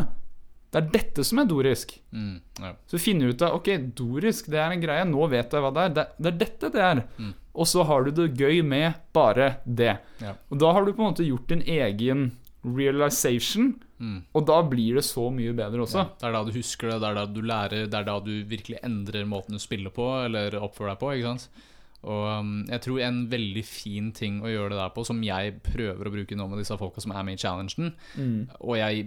[0.74, 1.92] Det er dette som er dorisk.
[2.18, 2.72] Mm, ja.
[2.90, 5.04] Så finner du ut av Ok, dorisk, det er en greie.
[5.06, 5.92] Nå vet jeg hva det er.
[5.94, 7.02] Det, det er dette det er.
[7.22, 7.34] Mm.
[7.54, 10.00] Og så har du det gøy med bare det.
[10.24, 10.34] Ja.
[10.50, 12.32] Og da har du på en måte gjort din egen
[12.66, 14.24] realization, Mm.
[14.36, 16.02] og da blir det så mye bedre også.
[16.02, 18.18] Ja, det er da du husker det, det er da du lærer, det er da
[18.20, 21.12] du virkelig endrer måten du spiller på, eller oppfører deg på.
[21.14, 21.70] ikke sant?
[22.04, 25.54] Og um, jeg tror en veldig fin ting å gjøre det der på, som jeg
[25.64, 28.50] prøver å bruke nå med disse folka som er med i challengen Mm.
[28.60, 29.06] Og jeg,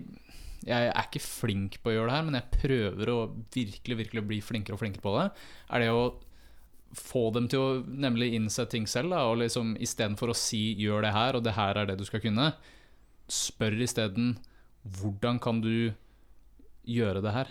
[0.65, 3.19] jeg er ikke flink på å gjøre det her, men jeg prøver å
[3.53, 5.27] virkelig virkelig bli flinkere og flinkere på det.
[5.77, 6.07] Er det å
[6.97, 11.05] få dem til å nemlig innse ting selv, da, og liksom istedenfor å si 'gjør
[11.05, 12.55] det her', og 'det her er det du skal kunne',
[13.29, 14.39] spør isteden
[14.93, 15.93] 'hvordan kan du
[16.87, 17.49] gjøre det her'?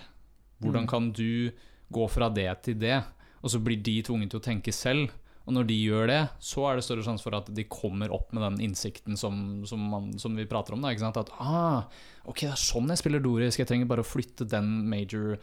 [0.62, 0.88] Hvordan Mm.
[0.88, 1.52] kan du
[1.92, 3.04] gå fra det til det?
[3.44, 5.10] Og så blir de tvunget til å tenke selv.
[5.48, 8.34] Og når de gjør det, så er det større sjanse for at de kommer opp
[8.34, 10.82] med den innsikten som, som, man, som vi prater om.
[10.82, 11.18] Da, ikke sant?
[11.18, 11.84] At ah,
[12.26, 13.60] ok, det er sånn jeg spiller dorisk.
[13.60, 15.38] Jeg trenger bare å flytte den major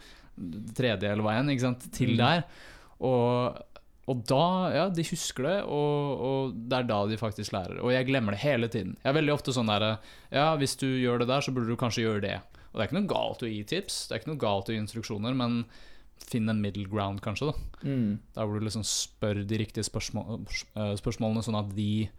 [0.75, 2.17] tredje eller hva enn til Mm.
[2.17, 2.43] der.
[2.99, 3.61] Og,
[4.11, 4.45] og da,
[4.75, 7.77] ja, de husker det, og, og det er da de faktisk lærer.
[7.79, 8.97] Og jeg glemmer det hele tiden.
[8.99, 9.85] Jeg er veldig ofte sånn der
[10.33, 12.35] Ja, hvis du gjør det der, så burde du kanskje gjøre det.
[12.73, 14.75] Og det er ikke noe galt å gi tips, det er ikke noe galt å
[14.75, 15.63] gi instruksjoner, men
[16.23, 17.51] finn en middle ground, kanskje.
[17.51, 18.19] da Mm.
[18.35, 20.45] Der hvor du liksom spør de riktige spørsmål,
[20.75, 22.09] eh, spørsmålene, sånn at de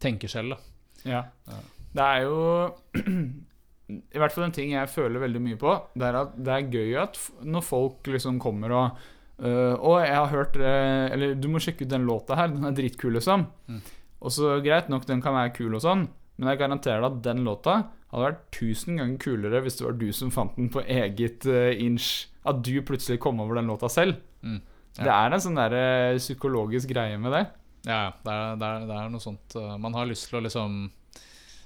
[0.00, 0.56] tenker selv.
[1.04, 1.22] da Ja.
[1.48, 1.60] Ja.
[1.94, 2.74] Det er jo
[4.14, 6.70] I hvert fall en ting jeg føler veldig mye på, det er at det er
[6.70, 9.00] gøy at når folk liksom kommer og
[9.42, 12.66] øh, og jeg har hørt uh, Eller du må sjekke ut den låta her, den
[12.68, 13.46] er dritkul, liksom.
[13.70, 13.80] Mm.
[14.20, 16.04] Og så greit nok, den kan være kul og sånn,
[16.36, 17.76] men jeg garanterer deg at den låta
[18.10, 21.70] hadde vært tusen ganger kulere hvis det var du som fant den på eget uh,
[21.72, 22.28] inch.
[22.48, 24.20] At du plutselig kom over den låta selv.
[24.42, 24.60] Mm.
[24.98, 25.02] Ja.
[25.02, 25.74] Det er en sånn der
[26.18, 27.44] psykologisk greie med det.
[27.86, 30.74] Ja, det er, det, er, det er noe sånt Man har lyst til å liksom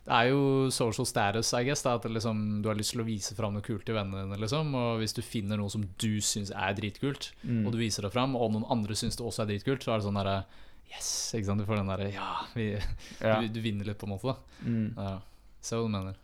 [0.04, 1.80] Det er jo social status, I guess.
[1.82, 4.36] Da, at liksom, du har lyst til å vise fram noe kult til vennene dine.
[4.42, 7.62] Liksom, og hvis du finner noe som du syns er dritkult, Mm.
[7.66, 9.98] og du viser det fram, og noen andre syns det også er dritkult, så er
[10.02, 10.44] det sånn derre
[10.92, 11.32] Yes!
[11.34, 11.58] Ikke sant?
[11.58, 12.66] Du får den derre Ja, vi,
[13.24, 13.40] Ja.
[13.40, 14.34] du, du vinner litt, på en måte.
[14.36, 14.92] da Mm.
[14.96, 15.18] ja.
[15.64, 16.14] Se hva du mener.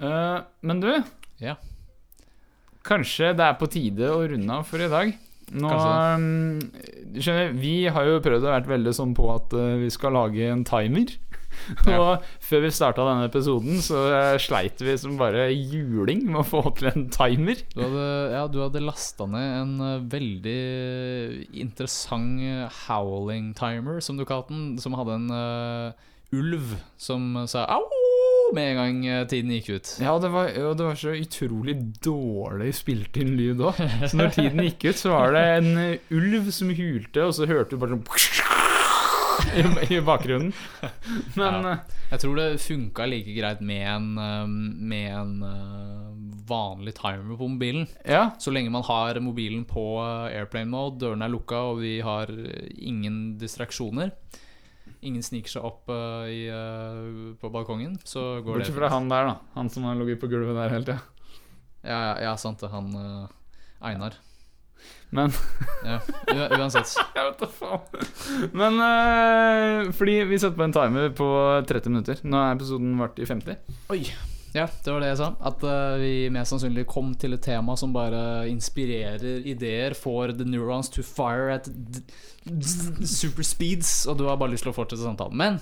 [0.00, 0.90] Uh, men du,
[1.40, 1.56] Ja.
[2.84, 5.12] kanskje det er på tide å runde av for i dag.
[5.54, 5.70] Nå
[7.12, 10.16] Du skjønner, vi har jo prøvd å være veldig sånn på at eh, vi skal
[10.18, 11.14] lage en timer.
[11.88, 11.96] Ja.
[11.96, 16.44] Og før vi starta denne episoden, så eh, sleit vi som bare juling med å
[16.44, 17.62] få til en timer.
[17.72, 20.58] Du hadde, ja, du hadde lasta ned en eh, veldig
[21.64, 27.95] interessant howling timer, som du kalte den, som hadde en uh, ulv som sa au
[28.54, 29.90] med en gang eh, tiden gikk ut.
[30.02, 31.74] Ja, det var, og det var så utrolig
[32.04, 33.80] dårlig spilt inn lyd òg.
[34.08, 37.48] Så når tiden gikk ut, så var det en eh, ulv som hulte, og så
[37.50, 38.06] hørte du bare sånn
[39.60, 39.62] i,
[39.96, 40.52] i bakgrunnen.
[41.36, 41.72] Men Ja.
[41.72, 41.78] eh,
[42.12, 44.12] Jeg tror det funka like greit med en,
[44.86, 45.32] med en
[46.46, 47.88] vanlig timer på mobilen.
[48.06, 48.28] ja.
[48.38, 49.82] Så lenge man har mobilen på
[50.30, 52.30] airplane mode, dørene er lukka og vi har
[52.78, 54.12] ingen distraksjoner.
[55.06, 59.10] Ingen sniker seg opp uh, i, uh, på balkongen, så går Bortsett det fra han
[59.12, 59.36] der, da.
[59.54, 61.00] Han som har ligget på gulvet der hele tida.
[61.86, 62.68] Ja, ja, ja, sant det.
[62.72, 63.26] Han eh,
[63.80, 64.16] Einar.
[65.10, 65.30] Men
[65.84, 66.00] Ja,
[66.58, 66.90] uansett.
[67.16, 68.06] Jeg vet da faen.
[68.56, 71.28] Men eh, fordi vi satte på en timer på
[71.68, 72.24] 30 minutter.
[72.26, 73.76] Nå er episoden vart i 50.
[73.94, 74.02] Oi.
[74.56, 75.26] Ja, det var det jeg sa.
[75.50, 80.46] At uh, vi mest sannsynlig kom til et tema som bare inspirerer ideer, får the
[80.48, 81.68] neurons to fire at
[83.06, 85.36] super speeds, og du har bare lyst til å fortsette samtalen.
[85.36, 85.58] Men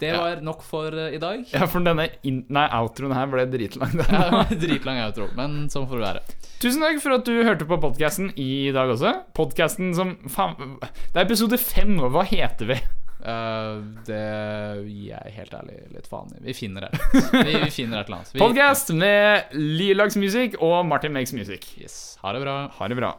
[0.00, 0.18] det Ja.
[0.20, 1.44] var nok for uh, i dag.
[1.52, 2.08] Ja, for denne
[2.48, 3.92] nei, outroen her ble dritlang.
[4.00, 6.24] Ja, det Dritlang outro, men sånn får det være.
[6.62, 9.12] Tusen takk for at du hørte på podkasten i dag også.
[9.36, 12.80] Podkasten som faen Det er episode fem, hva heter vi?
[13.22, 13.74] Eh,
[14.06, 14.22] det
[14.88, 16.40] gir jeg helt ærlig litt faen i.
[16.48, 17.02] Vi finner det.
[17.46, 18.32] Vi, vi finner et eller annet.
[18.34, 21.68] Vi, Podkast med Lilags Music og Martin Makes Music.
[21.78, 22.00] Yes.
[22.22, 22.56] Ha det bra.
[22.78, 23.12] Ha det bra.